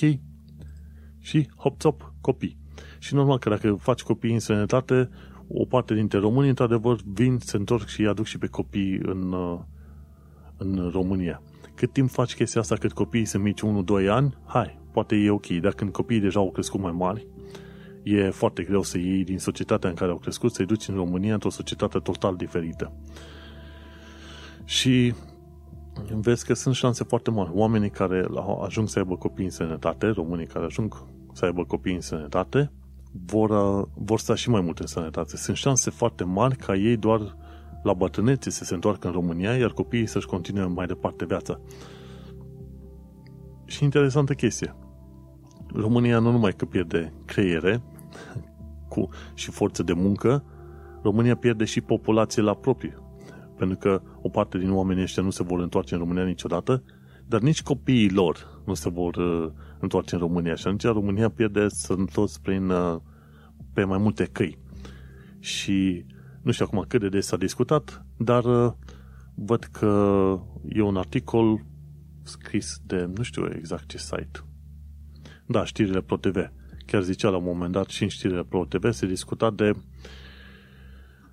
[1.18, 2.62] și hop-top, copii.
[3.04, 5.08] Și normal că dacă faci copii în sănătate,
[5.48, 9.32] o parte dintre români, într-adevăr, vin, se întorc și îi aduc și pe copii în,
[9.32, 9.58] uh,
[10.56, 11.42] în România.
[11.74, 15.46] Cât timp faci chestia asta, cât copiii sunt mici 1-2 ani, hai, poate e ok.
[15.46, 17.26] Dar când copiii deja au crescut mai mari,
[18.02, 21.32] e foarte greu să iei din societatea în care au crescut, să-i duci în România
[21.32, 22.92] într-o societate total diferită.
[24.64, 25.14] Și
[26.10, 27.50] vezi că sunt șanse foarte mari.
[27.52, 28.26] Oamenii care
[28.62, 32.70] ajung să aibă copii în sănătate, românii care ajung să aibă copii în sănătate,
[33.26, 35.36] vor, uh, vor sta și mai mult în sănătate.
[35.36, 37.36] Sunt șanse foarte mari ca ei doar
[37.82, 41.60] la bătrânețe să se întoarcă în România, iar copiii să-și continue mai departe viața.
[43.64, 44.76] Și interesantă chestie.
[45.74, 47.82] România nu numai că pierde creiere
[48.88, 50.44] cu, și forță de muncă,
[51.02, 52.98] România pierde și populație la propriu.
[53.56, 56.82] Pentru că o parte din oamenii ăștia nu se vor întoarce în România niciodată,
[57.26, 59.50] dar nici copiii lor nu se vor uh,
[59.84, 60.54] întoarce în România.
[60.54, 61.66] Și atunci România pierde
[62.12, 62.96] toți prin, uh,
[63.72, 64.58] pe mai multe căi.
[65.38, 66.04] Și
[66.42, 68.72] nu știu acum cât de des s-a discutat, dar uh,
[69.34, 69.90] văd că
[70.68, 71.64] e un articol
[72.22, 74.44] scris de, nu știu exact ce site.
[75.46, 76.36] Da, știrile Pro-TV.
[76.86, 79.72] Chiar zicea la un moment dat și în știrile Pro-TV se discuta de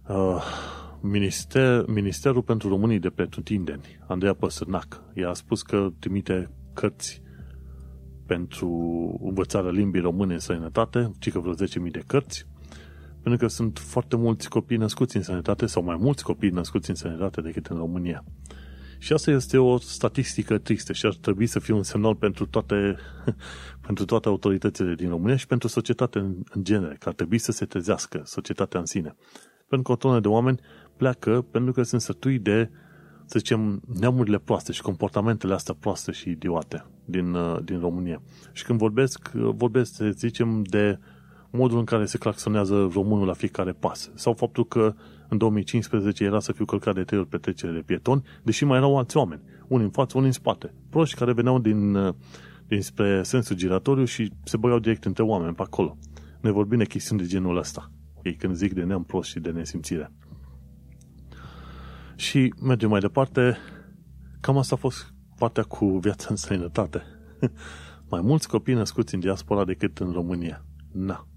[0.08, 0.44] uh,
[1.02, 5.04] Minister, Ministerul pentru Românii de Pretutindeni, Andreea Păsârnac.
[5.14, 7.22] Ea a spus că trimite cărți
[8.36, 8.70] pentru
[9.24, 12.48] învățarea limbii române în sănătate, ci că vreo 10.000 de cărți,
[13.22, 16.96] pentru că sunt foarte mulți copii născuți în sănătate sau mai mulți copii născuți în
[16.96, 18.24] sănătate decât în România.
[18.98, 22.96] Și asta este o statistică tristă și ar trebui să fie un semnal pentru toate,
[23.88, 27.52] pentru toate autoritățile din România și pentru societatea în, în genere, că ar trebui să
[27.52, 29.16] se trezească societatea în sine.
[29.68, 30.60] Pentru că o tonă de oameni
[30.98, 32.70] pleacă pentru că sunt sătui de,
[33.26, 38.22] să zicem, neamurile proaste și comportamentele astea proaste și idiote din, uh, din România.
[38.52, 41.00] Și când vorbesc, uh, vorbesc, să zicem, de
[41.50, 44.12] modul în care se claxonează românul la fiecare pas.
[44.16, 44.94] Sau faptul că
[45.28, 48.78] în 2015 era să fiu călcat de trei ori pe trecere de pietoni, deși mai
[48.78, 50.74] erau alți oameni, unii în față, unii în spate.
[50.90, 52.14] Proști care veneau din, uh,
[52.68, 55.98] dinspre sensul giratoriu și se băgau direct între oameni pe acolo.
[56.42, 57.92] ne vorbim de chestiuni de genul ăsta.
[58.24, 60.12] Ei, când zic de neam prost și de nesimțire.
[62.16, 63.58] Și mergem mai departe.
[64.40, 67.02] Cam asta a fost partea cu viața în străinătate.
[68.12, 70.66] mai mulți copii născuți în diaspora decât în România.
[70.92, 71.28] Na.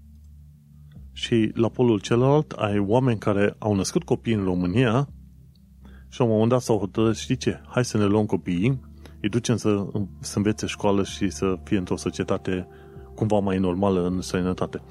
[1.11, 5.07] Și la polul celălalt ai oameni care au născut copii în România
[6.09, 8.79] și la un moment dat s-au hotărât, știi ce, hai să ne luăm copiii,
[9.21, 9.85] îi ducem să,
[10.19, 12.67] să învețe școală și să fie într-o societate
[13.15, 14.81] cumva mai normală în străinătate.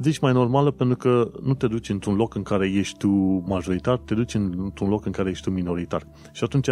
[0.00, 3.08] Zici mai normală pentru că nu te duci într-un loc în care ești tu
[3.46, 6.06] majoritar, te duci într-un loc în care ești tu minoritar.
[6.32, 6.68] Și atunci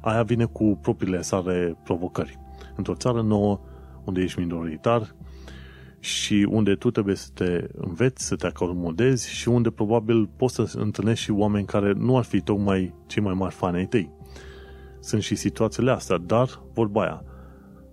[0.00, 2.38] aia vine cu propriile sale provocări.
[2.76, 3.60] Într-o țară nouă,
[4.04, 5.14] unde ești minoritar
[5.98, 10.72] și unde tu trebuie să te înveți, să te acomodezi și unde probabil poți să
[10.76, 14.10] întâlnești și oameni care nu ar fi tocmai cei mai mari fani ai tăi.
[15.00, 17.24] Sunt și situațiile astea, dar vorba aia.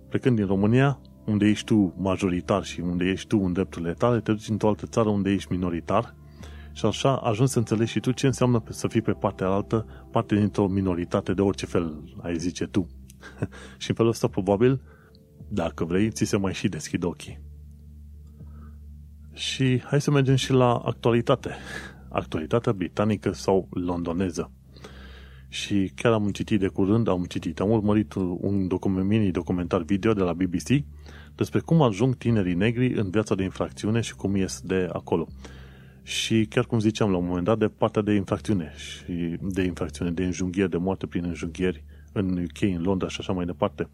[0.10, 4.32] Plecând din România, unde ești tu majoritar și unde ești tu în drepturile tale, te
[4.32, 6.16] duci într-o altă țară unde ești minoritar
[6.78, 10.36] și așa ajungi să înțelegi și tu ce înseamnă să fii pe partea altă, parte
[10.36, 12.88] dintr-o minoritate de orice fel, ai zice tu.
[13.78, 14.82] și în felul ăsta, probabil,
[15.48, 17.40] dacă vrei, ți se mai și deschid ochii.
[19.34, 21.56] Și hai să mergem și la actualitate.
[22.10, 24.52] Actualitatea britanică sau londoneză.
[25.50, 30.22] Și chiar am citit de curând, am citit, am urmărit un document, mini-documentar video de
[30.22, 30.86] la BBC
[31.36, 35.28] despre cum ajung tinerii negri în viața de infracțiune și cum ies de acolo.
[36.08, 40.12] Și chiar cum ziceam la un moment dat, de partea de infracțiune și de infracțiune,
[40.12, 43.90] de înjunghieri, de moarte prin înjunghieri în UK, în Londra și așa mai departe.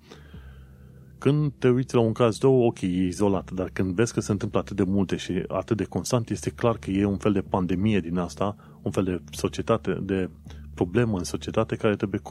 [1.18, 4.32] Când te uiți la un caz, două, ok, e izolat, dar când vezi că se
[4.32, 7.42] întâmplă atât de multe și atât de constant, este clar că e un fel de
[7.42, 10.30] pandemie din asta, un fel de societate, de
[10.74, 12.22] problemă în societate care trebuie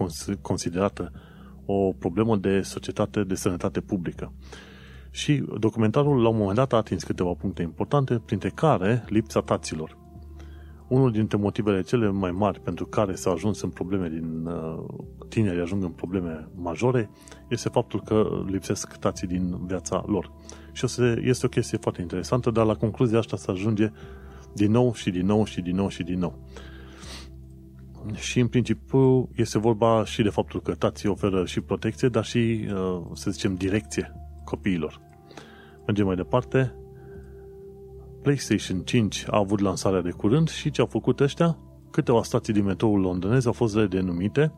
[0.41, 1.13] considerată
[1.65, 4.33] o problemă de societate de sănătate publică.
[5.15, 9.99] Și documentarul la un moment dat a atins câteva puncte importante, printre care lipsa taților.
[10.89, 14.85] Unul dintre motivele cele mai mari pentru care s-a ajuns în probleme din uh,
[15.29, 17.11] tineri ajung în probleme majore
[17.49, 20.33] este faptul că lipsesc tații din viața lor.
[20.73, 20.87] Și
[21.23, 23.93] este o chestie foarte interesantă, dar la concluzia asta se ajunge
[24.55, 26.39] din nou și din nou și din nou și din nou.
[28.15, 32.69] Și în principiu este vorba și de faptul că tații oferă și protecție, dar și,
[32.73, 34.13] uh, să zicem, direcție
[34.53, 35.01] copiilor.
[35.87, 36.75] Mergem mai departe.
[38.23, 41.59] PlayStation 5 a avut lansarea de curând și ce au făcut ăștia?
[41.91, 44.53] Câteva stații din metroul londonez au fost redenumite,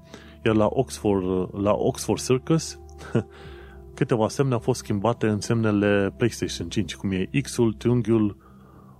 [0.44, 2.80] iar la Oxford, la Oxford Circus
[3.98, 8.36] câteva semne au fost schimbate în semnele PlayStation 5, cum e X-ul, triunghiul,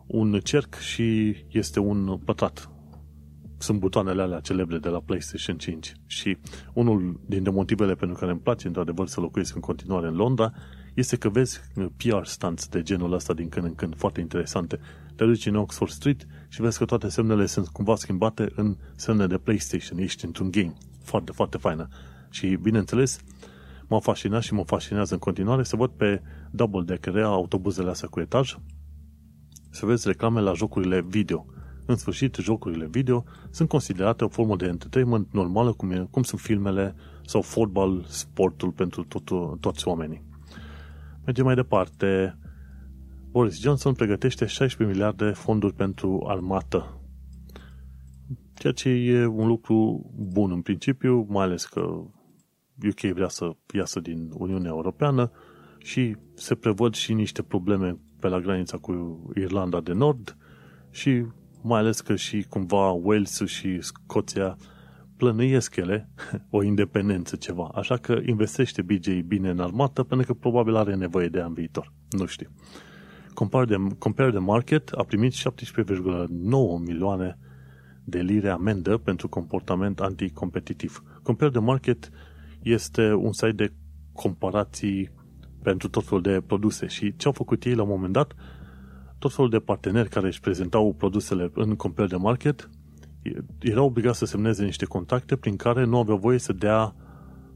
[0.07, 2.71] un cerc și este un pătrat.
[3.59, 6.37] Sunt butoanele alea celebre de la PlayStation 5 și
[6.75, 10.53] unul dintre motivele pentru care îmi place într-adevăr să locuiesc în continuare în Londra
[10.95, 11.61] este că vezi
[11.97, 14.81] PR stunts de genul ăsta din când în când, foarte interesante.
[15.17, 19.27] Te duci în Oxford Street și vezi că toate semnele sunt cumva schimbate în semne
[19.27, 19.99] de PlayStation.
[19.99, 20.73] Ești într-un game.
[21.03, 21.89] Foarte, foarte faină.
[22.31, 23.19] Și, bineînțeles,
[23.87, 28.21] m-a fascinat și mă fascinează în continuare să văd pe Double Decker autobuzele astea cu
[28.21, 28.57] etaj,
[29.71, 31.47] să vezi reclame la jocurile video.
[31.87, 36.41] În sfârșit, jocurile video sunt considerate o formă de entertainment normală, cum, e, cum sunt
[36.41, 40.34] filmele sau fotbal, sportul pentru tot, toți oamenii.
[41.25, 42.39] Mergem mai departe.
[43.31, 47.01] Boris Johnson pregătește 16 miliarde fonduri pentru armată.
[48.55, 51.81] Ceea ce e un lucru bun în principiu, mai ales că
[52.89, 55.31] UK vrea să iasă din Uniunea Europeană
[55.79, 60.37] și se prevăd și niște probleme pe la granița cu Irlanda de Nord
[60.91, 61.27] și
[61.63, 64.57] mai ales că și cumva Wales și Scoția
[65.17, 66.09] plănuiesc ele
[66.51, 67.71] o independență ceva.
[67.75, 71.55] Așa că investește BJ bine în armată pentru că probabil are nevoie de ea în
[71.55, 71.93] viitor.
[72.11, 72.49] Nu știu.
[73.35, 75.39] Compare the, Compare the Market a primit 17,9
[76.87, 77.39] milioane
[78.05, 81.03] de lire amendă pentru comportament anticompetitiv.
[81.23, 82.11] Compare the Market
[82.63, 83.73] este un site de
[84.13, 85.11] comparații
[85.63, 88.35] pentru tot felul de produse și ce au făcut ei la un moment dat,
[89.19, 92.71] tot felul de parteneri care își prezentau produsele în Compare the Market
[93.61, 96.95] era obligat să semneze niște contacte prin care nu aveau voie să dea,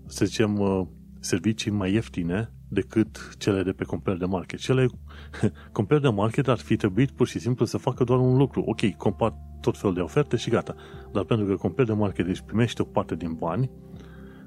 [0.06, 0.86] să zicem, uh,
[1.20, 4.58] servicii mai ieftine decât cele de pe Compare de Market.
[4.58, 4.86] Cele
[5.72, 8.60] Compare de Market ar fi trebuit pur și simplu să facă doar un lucru.
[8.60, 10.74] Ok, compar tot felul de oferte și gata.
[11.12, 13.70] Dar pentru că Compare de Market își primește o parte din bani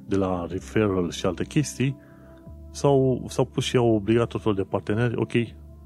[0.05, 1.97] de la referral și alte chestii,
[2.71, 5.31] sau, sau pus și au obligat tot felul de parteneri, ok,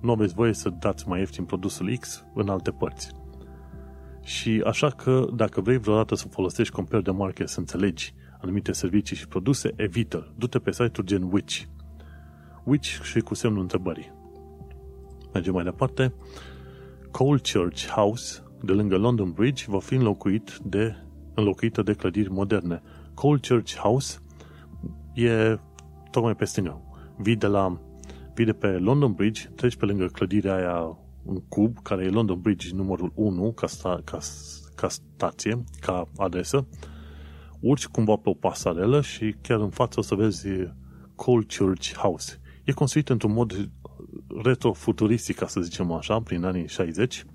[0.02, 3.25] nu aveți voie să dați mai ieftin produsul X în alte părți.
[4.26, 9.16] Și așa că dacă vrei vreodată să folosești Compare de Market să înțelegi anumite servicii
[9.16, 11.62] și produse, evită Du-te pe site-uri gen Witch.
[12.64, 14.12] Witch și cu semnul întrebării.
[15.34, 16.14] Mergem mai departe.
[17.12, 20.96] Coal Church House, de lângă London Bridge, va fi înlocuit de,
[21.34, 22.82] înlocuită de clădiri moderne.
[23.14, 24.20] Coal Church House
[25.14, 25.60] e
[26.12, 26.82] tocmai pe stânga.
[27.18, 27.80] Vii de la
[28.34, 32.42] vii de pe London Bridge, treci pe lângă clădirea aia în cub, care e London
[32.42, 34.18] Bridge numărul 1 ca, sta, ca,
[34.76, 36.68] ca stație, ca adresă,
[37.60, 40.48] urci cumva pe o pasarelă și chiar în față o să vezi
[41.16, 42.40] Coal Church House.
[42.64, 43.70] E construit într-un mod
[44.44, 47.26] retrofuturistic, ca să zicem așa, prin anii 60.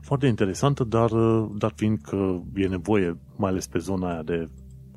[0.00, 1.10] Foarte interesantă, dar,
[1.58, 4.48] dar fiind că e nevoie, mai ales pe zona aia de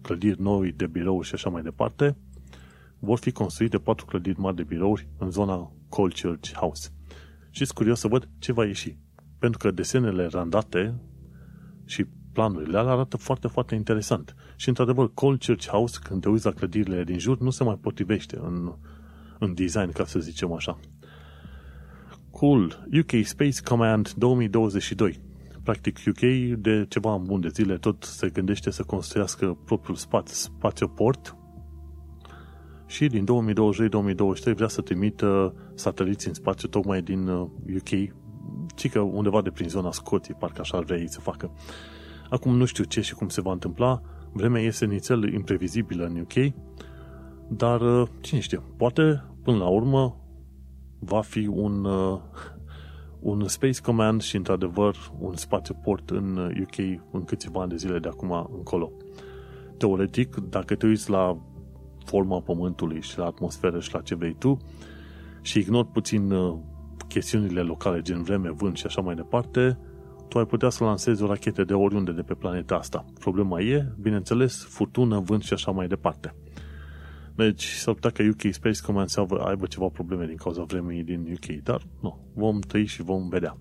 [0.02, 2.18] clădiri noi, de birouri și așa mai departe,
[3.00, 6.90] vor fi construite patru clădiri mari de birouri în zona Coal Church House.
[7.60, 8.98] Și sunt curios să văd ce va ieși.
[9.40, 11.02] Pentru că desenele randate
[11.86, 14.36] și planurile alea arată foarte, foarte interesant.
[14.56, 17.78] Și într-adevăr, Coal Church House, când te uiți la clădirile din jur, nu se mai
[17.82, 18.74] potrivește în,
[19.40, 20.80] în design, ca să zicem așa.
[22.30, 22.88] Cool.
[23.00, 25.20] UK Space Command 2022.
[25.64, 26.20] Practic, UK
[26.60, 31.36] de ceva în bun de zile tot se gândește să construiască propriul spațiu, spațioport
[32.90, 33.26] și din
[34.52, 38.10] 2022-2023 vrea să trimită sateliți în spațiu tocmai din UK, uh,
[38.76, 41.52] ci că undeva de prin zona Scoției, parcă așa ar vrea ei să facă.
[42.30, 44.02] Acum nu știu ce și cum se va întâmpla,
[44.32, 46.54] vremea este nițel imprevizibilă în UK,
[47.50, 50.24] dar uh, cine știe, poate până la urmă
[51.00, 52.20] va fi un, uh,
[53.20, 56.78] un Space Command și într-adevăr un spațiu port în UK
[57.12, 58.92] în câțiva ani de zile de acum încolo.
[59.78, 61.38] Teoretic, dacă te uiți la
[62.06, 64.58] forma Pământului și la atmosferă și la ce vrei tu
[65.42, 66.60] și ignori puțin uh,
[67.08, 69.78] chestiunile locale, gen vreme, vânt și așa mai departe,
[70.28, 73.06] tu ai putea să lansezi o rachetă de oriunde de pe planeta asta.
[73.20, 76.36] Problema e, bineînțeles, furtună, vânt și așa mai departe.
[77.36, 81.32] Deci s-ar putea că UK Space Command să aibă ceva probleme din cauza vremii din
[81.32, 83.58] UK, dar nu, vom trăi și vom vedea.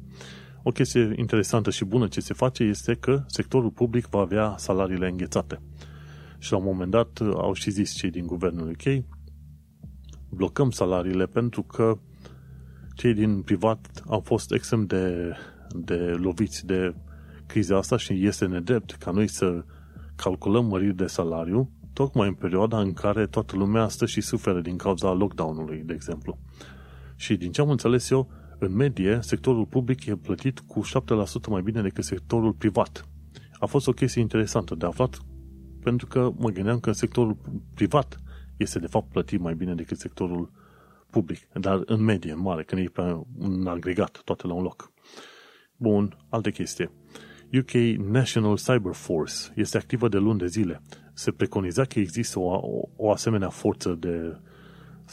[0.62, 5.08] O chestie interesantă și bună ce se face este că sectorul public va avea salariile
[5.08, 5.60] înghețate.
[6.38, 9.04] Și la un moment dat uh, au și zis cei din guvernul UK,
[10.28, 11.98] blocăm salariile pentru că
[12.94, 15.32] cei din privat au fost extrem de,
[15.70, 16.94] de loviți de
[17.46, 19.64] criza asta și este nedrept ca noi să
[20.16, 24.76] calculăm măriri de salariu tocmai în perioada în care toată lumea stă și suferă din
[24.76, 26.38] cauza lockdown-ului, de exemplu.
[27.16, 31.62] Și din ce am înțeles eu, în medie, sectorul public e plătit cu 7% mai
[31.62, 33.08] bine decât sectorul privat.
[33.52, 35.18] A fost o chestie interesantă de aflat
[35.82, 37.36] pentru că mă gândeam că sectorul
[37.74, 38.20] privat
[38.58, 40.50] este de fapt plătit mai bine decât sectorul
[41.10, 44.92] public, dar în medie mare, când e pe un agregat, toate la un loc.
[45.76, 46.90] Bun, alte chestie.
[47.52, 47.72] UK
[48.10, 50.82] National Cyber Force este activă de luni de zile.
[51.12, 54.36] Se preconiza că există o, o, o asemenea forță de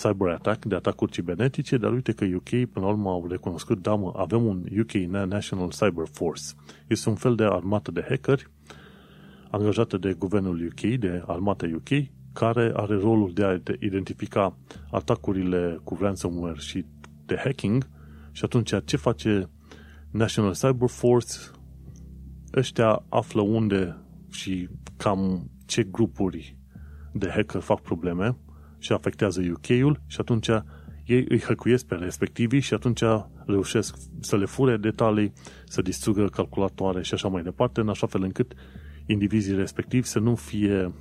[0.02, 3.96] cyber attack, de atacuri cibernetice, dar uite că UK până la urmă au recunoscut, da
[3.96, 4.92] mă, avem un UK
[5.28, 6.44] National Cyber Force.
[6.88, 8.50] Este un fel de armată de hackeri
[9.52, 11.90] angajată de guvernul UK, de armata UK,
[12.36, 14.58] care are rolul de a identifica
[14.92, 16.86] atacurile cu ransomware și
[17.26, 17.90] de hacking
[18.32, 19.50] și atunci ce face
[20.12, 21.38] National Cyber Force?
[22.56, 23.98] Ăștia află unde
[24.32, 26.58] și cam ce grupuri
[27.14, 28.38] de hacker fac probleme
[28.78, 30.50] și afectează UK-ul și atunci
[31.06, 33.02] ei îi hăcuiesc pe respectivii și atunci
[33.46, 35.34] reușesc să le fure detalii,
[35.66, 38.54] să distrugă calculatoare și așa mai departe, în așa fel încât
[39.06, 40.94] indivizii respectivi să nu fie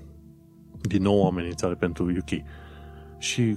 [0.86, 2.42] din nou o amenințare pentru UK.
[3.18, 3.56] Și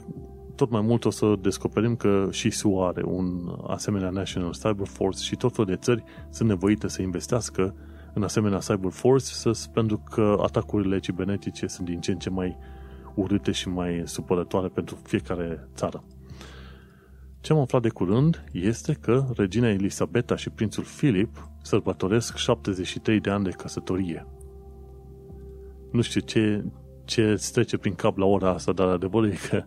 [0.55, 5.23] tot mai mult o să descoperim că și SUA are un asemenea National Cyber Force
[5.23, 7.75] și tot felul de țări sunt nevoite să investească
[8.13, 12.57] în asemenea Cyber Force pentru că atacurile cibernetice sunt din ce în ce mai
[13.15, 16.03] urâte și mai supărătoare pentru fiecare țară.
[17.41, 23.29] Ce am aflat de curând este că regina Elisabeta și prințul Philip sărbătoresc 73 de
[23.29, 24.25] ani de căsătorie
[25.91, 26.63] nu știu ce,
[27.07, 29.63] ce îți trece prin cap la ora asta, dar adevărul e că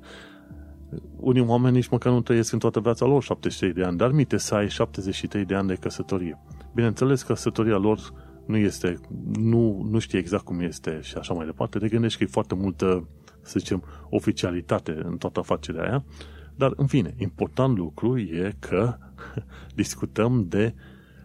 [1.16, 4.36] unii oameni nici măcar nu trăiesc în toată viața lor 73 de ani, dar mite
[4.36, 6.38] să ai 73 de ani de căsătorie.
[6.74, 7.98] Bineînțeles, căsătoria lor
[8.46, 9.00] nu este,
[9.38, 11.78] nu, nu știe exact cum este și așa mai departe.
[11.78, 13.08] Te gândești că e foarte multă,
[13.42, 16.04] să zicem, oficialitate în toată afacerea aia,
[16.56, 18.96] dar, în fine, important lucru e că
[19.74, 20.74] discutăm de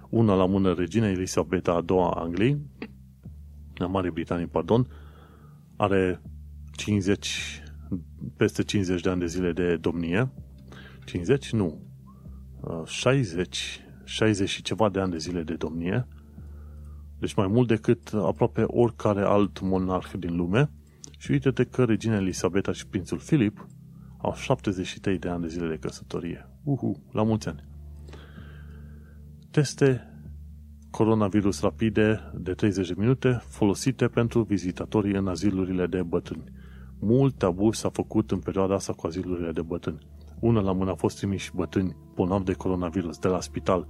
[0.09, 2.57] una la mână regina Elisabeta a doua Angliei,
[3.77, 4.87] a Marii Britanii, pardon,
[5.77, 6.21] are
[6.71, 7.63] 50,
[8.37, 10.31] peste 50 de ani de zile de domnie.
[11.05, 11.51] 50?
[11.51, 11.81] Nu.
[12.85, 16.07] 60, uh, 60 și ceva de ani de zile de domnie.
[17.19, 20.71] Deci mai mult decât aproape oricare alt monarh din lume.
[21.17, 23.67] Și uite-te că regina Elisabeta și prințul Filip
[24.17, 26.49] au 73 de ani de zile de căsătorie.
[26.63, 27.73] Uhu, la mulți ani!
[29.55, 30.14] teste
[30.97, 36.43] coronavirus rapide de 30 de minute folosite pentru vizitatorii în azilurile de bătrâni.
[36.99, 40.07] Mult abuz s-a făcut în perioada asta cu azilurile de bătrâni.
[40.39, 43.87] Una la mână a fost trimiși bătrâni bolnavi de coronavirus de la spital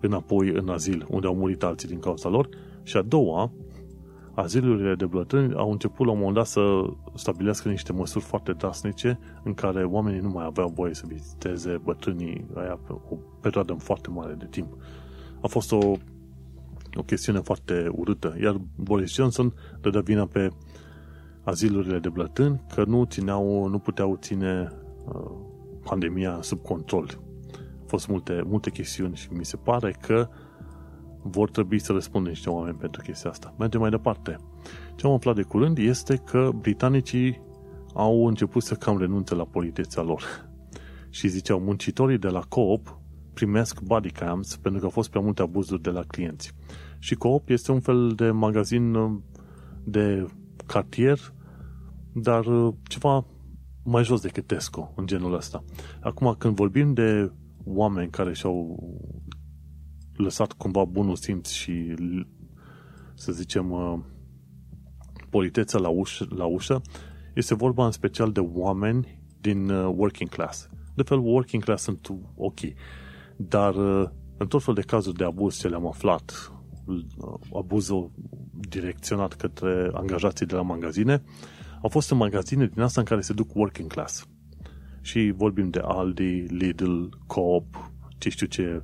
[0.00, 2.48] înapoi în azil, unde au murit alții din cauza lor,
[2.82, 3.52] și a doua,
[4.34, 6.82] azilurile de bătrâni au început la un moment dat să
[7.14, 12.46] stabilească niște măsuri foarte drasnice în care oamenii nu mai aveau voie să viziteze bătrânii
[12.54, 14.76] aia pe o perioadă foarte mare de timp.
[15.42, 15.92] A fost o,
[16.94, 20.50] o chestiune foarte urâtă, iar Boris Johnson dădea vina pe
[21.42, 24.72] azilurile de bătrâni că nu, țineau, nu puteau ține
[25.04, 25.30] uh,
[25.84, 27.20] pandemia sub control.
[27.56, 30.28] Au fost multe, multe chestiuni și mi se pare că
[31.22, 33.54] vor trebui să răspundă niște oameni pentru chestia asta.
[33.58, 34.36] Mergem mai departe.
[34.96, 37.42] Ce am aflat de curând este că britanicii
[37.94, 40.22] au început să cam renunțe la politețea lor.
[41.10, 42.98] Și ziceau, muncitorii de la Coop
[43.34, 46.52] primesc bodycams pentru că au fost prea multe abuzuri de la clienți.
[46.98, 49.18] Și Coop este un fel de magazin uh,
[49.84, 50.26] de
[50.66, 51.18] cartier,
[52.12, 53.26] dar uh, ceva
[53.84, 55.64] mai jos decât Tesco, în genul ăsta.
[56.00, 57.32] Acum, când vorbim de
[57.64, 58.78] oameni care și-au
[60.16, 61.94] lăsat cumva bunul simț și,
[63.14, 63.98] să zicem, uh,
[65.30, 66.82] politeța la ușă, la ușă,
[67.34, 70.68] este vorba în special de oameni din uh, working class.
[70.94, 72.58] De fel, working class sunt ok,
[73.48, 76.52] dar uh, în tot fel de cazuri de abuz ce le-am aflat,
[77.54, 78.10] abuzul
[78.68, 81.22] direcționat către angajații de la magazine,
[81.82, 84.26] au fost în magazine din asta în care se duc working class.
[85.00, 88.82] Și vorbim de Aldi, Lidl, Coop, ce știu ce,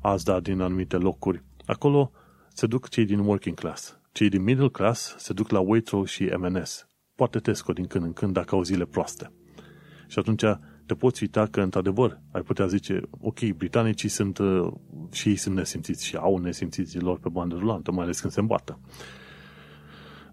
[0.00, 1.42] Asda din anumite locuri.
[1.66, 2.10] Acolo
[2.52, 4.00] se duc cei din working class.
[4.12, 6.86] Cei din middle class se duc la Waitrose și M&S.
[7.14, 9.32] Poate Tesco din când în când dacă au zile proaste.
[10.08, 10.42] Și atunci
[10.86, 14.72] te poți uita că, într-adevăr, ai putea zice, ok, britanicii sunt uh,
[15.10, 18.40] și ei sunt nesimțiți și au nesimțiții lor pe bandă rulantă, mai ales când se
[18.40, 18.78] îmbată.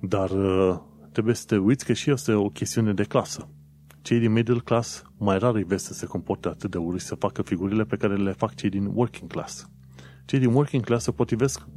[0.02, 0.80] Dar uh,
[1.12, 3.50] trebuie să te uiți că și este o chestiune de clasă.
[4.02, 7.16] Cei din middle class mai rar îi vezi să se comporte atât de urât să
[7.16, 9.70] facă figurile pe care le fac cei din working class.
[10.26, 11.68] Cei din working class se potrivesc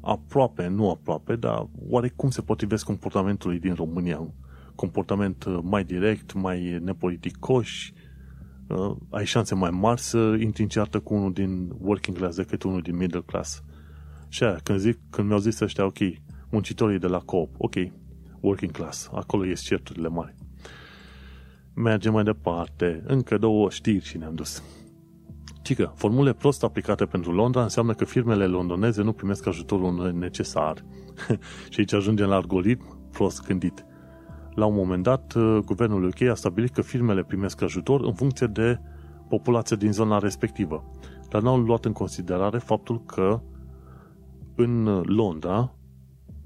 [0.00, 4.34] aproape, nu aproape, dar oarecum se potrivesc comportamentului din România.
[4.74, 7.92] Comportament uh, mai direct, mai nepoliticoși,
[8.68, 12.62] uh, ai șanse mai mari să intri în ceartă cu unul din working class decât
[12.62, 13.62] unul din middle class.
[14.28, 15.98] Și aia, când, zic, când mi-au zis ăștia, ok,
[16.50, 17.74] muncitorii de la Coop, ok,
[18.40, 20.34] working class, acolo ies certurile mari.
[21.74, 23.02] Mergem mai departe.
[23.06, 24.62] Încă două știri și ne-am dus.
[25.62, 30.84] Cică, formule prost aplicate pentru Londra înseamnă că firmele londoneze nu primesc ajutorul necesar.
[31.70, 33.84] și aici ajungem la algoritm prost gândit.
[34.54, 38.46] La un moment dat, uh, guvernul UK a stabilit că firmele primesc ajutor în funcție
[38.46, 38.78] de
[39.28, 40.84] populația din zona respectivă.
[41.28, 43.40] Dar n-au luat în considerare faptul că
[44.56, 45.74] în Londra,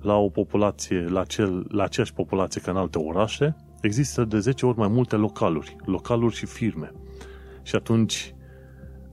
[0.01, 4.67] la o populație, la, cel, la aceeași populație ca în alte orașe, există de 10
[4.67, 6.93] ori mai multe localuri, localuri și firme.
[7.63, 8.35] Și atunci,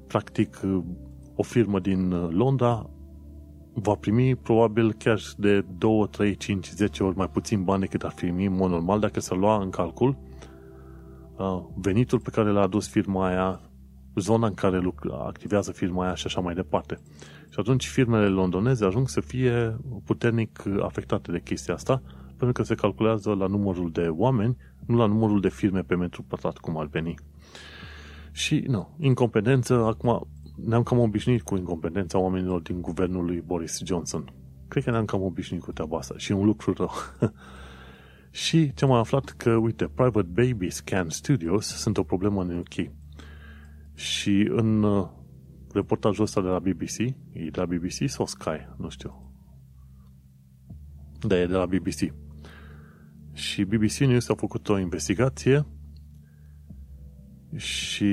[0.08, 0.60] practic,
[1.36, 2.89] o firmă din Londra
[3.78, 8.14] va primi probabil chiar de 2, 3, 5, 10 ori mai puțin bani decât ar
[8.14, 10.18] primi în mod normal dacă să lua în calcul
[11.36, 13.62] uh, venitul pe care l-a adus firma aia,
[14.16, 17.00] zona în care activează firma aia și așa mai departe.
[17.50, 22.76] Și atunci firmele londoneze ajung să fie puternic afectate de chestia asta, pentru că se
[22.76, 26.86] calculează la numărul de oameni, nu la numărul de firme pe metru pătrat, cum ar
[26.86, 27.16] veni.
[28.32, 34.34] Și, nu, incompetență, acum ne-am cam obișnuit cu incompetența oamenilor din guvernul lui Boris Johnson.
[34.68, 36.92] Cred că ne-am cam obișnuit cu treaba asta și un lucru rău.
[38.44, 42.92] și ce am aflat că, uite, Private Baby Scan Studios sunt o problemă în UK.
[43.94, 45.08] Și în uh,
[45.74, 49.32] reportajul ăsta de la BBC, e de la BBC sau Sky, nu știu.
[51.20, 52.14] Da, e de la BBC.
[53.34, 55.66] Și BBC News a făcut o investigație
[57.56, 58.06] și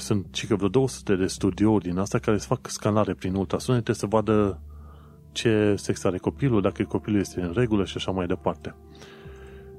[0.00, 3.92] sunt și că vreo 200 de studiouri din asta care îți fac scanare prin ultrasunete
[3.92, 4.60] să vadă
[5.32, 8.74] ce sex are copilul, dacă copilul este în regulă și așa mai departe.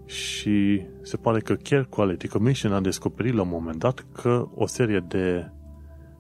[0.06, 4.65] Și se pare că Care Quality Commission a descoperit la un moment dat că o
[4.65, 5.52] serie de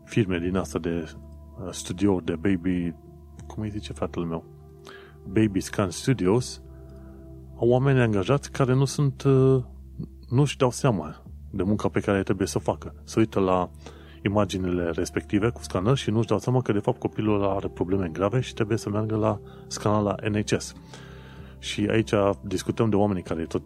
[0.05, 2.93] firme din asta de uh, studiouri de baby,
[3.47, 4.45] cum îi zice fratele meu,
[5.25, 6.61] Baby Scan Studios,
[7.57, 9.63] au oameni angajați care nu sunt, uh,
[10.29, 11.21] nu-și dau seama
[11.51, 12.93] de munca pe care trebuie să o facă.
[13.03, 13.69] Să uită la
[14.23, 18.39] imaginile respective cu scanări și nu-și dau seama că de fapt copilul are probleme grave
[18.39, 20.73] și trebuie să meargă la scană la NHS.
[21.59, 22.11] Și aici
[22.41, 23.63] discutăm de oamenii care tot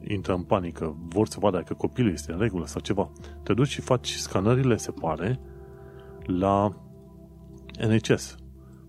[0.00, 3.10] intră în panică, vor să vadă dacă copilul este în regulă sau ceva.
[3.42, 5.40] Te duci și faci scanările, se pare,
[6.22, 6.76] la
[7.88, 8.36] NHS.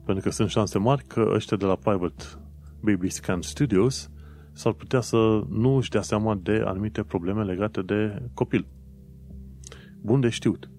[0.06, 2.24] Pentru că sunt șanse mari că ăștia de la Private
[2.80, 4.10] Baby Scan Studios
[4.54, 8.68] s-ar putea să nu își dea seama de anumite probleme legate de copil.
[10.02, 10.70] Bun de știut.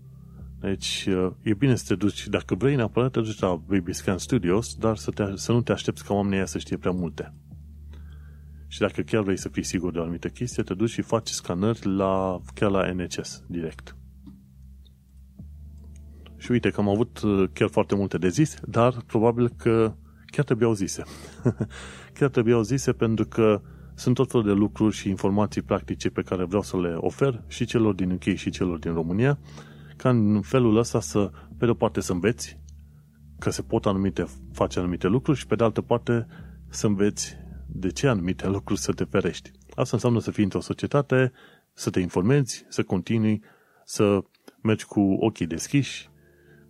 [0.61, 1.09] Deci
[1.43, 4.97] e bine să te duci, dacă vrei neapărat te duci la Baby Scan Studios, dar
[4.97, 7.35] să, te, să nu te aștepți ca oamenii să știe prea multe.
[8.67, 11.29] Și dacă chiar vrei să fii sigur de o anumită chestie, te duci și faci
[11.29, 13.97] scanări la, chiar la NHS, direct.
[16.37, 19.95] Și uite că am avut uh, chiar foarte multe de zis, dar probabil că
[20.35, 21.03] chiar trebuiau zise.
[22.19, 23.61] chiar trebuiau zise pentru că
[23.95, 27.65] sunt tot felul de lucruri și informații practice pe care vreau să le ofer și
[27.65, 29.39] celor din UK și celor din România,
[29.97, 32.59] ca în felul ăsta să, pe de o parte să înveți
[33.39, 36.27] că se pot anumite, face anumite lucruri și pe de altă parte
[36.69, 37.37] să înveți
[37.67, 39.51] de ce anumite lucruri să te ferești.
[39.75, 41.33] Asta înseamnă să fii într-o societate,
[41.73, 43.43] să te informezi, să continui,
[43.85, 44.25] să
[44.63, 46.09] mergi cu ochii deschiși.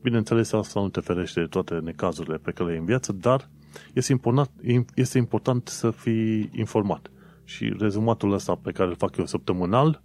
[0.04, 3.50] Bineînțeles, asta nu te ferește de toate necazurile pe care le ai în viață, dar
[3.94, 4.50] este important,
[4.94, 7.10] este important să fii informat.
[7.44, 10.02] Și rezumatul ăsta pe care îl fac eu săptămânal,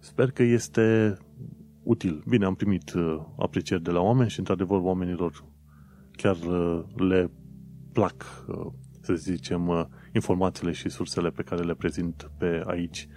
[0.00, 1.16] sper că este
[1.82, 2.22] util.
[2.28, 5.44] Bine, am primit uh, aprecieri de la oameni și, într-adevăr, oamenilor
[6.12, 7.30] chiar uh, le
[7.92, 8.66] plac, uh,
[9.00, 13.08] să zicem, informațiile și sursele pe care le prezint pe aici.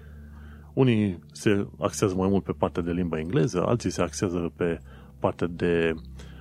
[0.73, 4.79] Unii se axează mai mult pe partea de limba engleză, alții se axează pe
[5.23, 5.93] partea de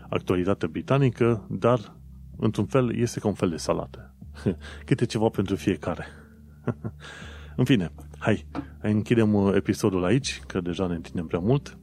[0.08, 1.96] actualitate britanică, dar,
[2.36, 4.14] într-un fel, este ca un fel de salată.
[4.86, 6.06] Câte ceva pentru fiecare.
[7.60, 8.46] În fine, hai,
[8.80, 11.78] închidem uh, episodul aici, că deja ne întindem prea mult.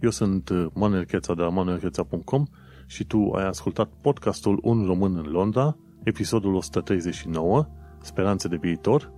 [0.00, 2.44] Eu sunt uh, Manuel Cheța de la manuelcheța.com
[2.86, 7.68] și tu ai ascultat podcastul Un Român în Londra, episodul 139,
[8.00, 9.12] Speranțe de viitor,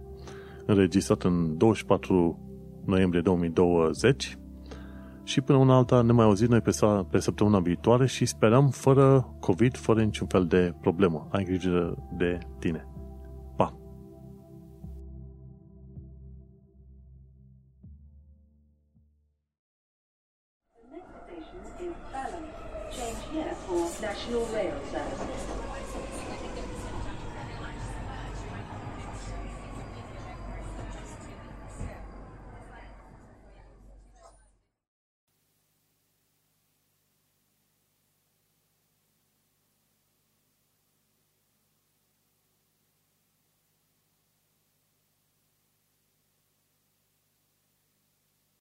[0.66, 2.38] înregistrat în 24
[2.86, 4.38] noiembrie 2020
[5.24, 6.70] și până una alta ne mai auzim noi pe,
[7.10, 11.28] pe săptămâna viitoare și sperăm fără COVID, fără niciun fel de problemă.
[11.30, 12.88] Ai grijă de tine.
[13.56, 13.76] Pa!
[20.72, 22.44] The next station is Balham.
[22.96, 24.73] Change here for National Rail Service.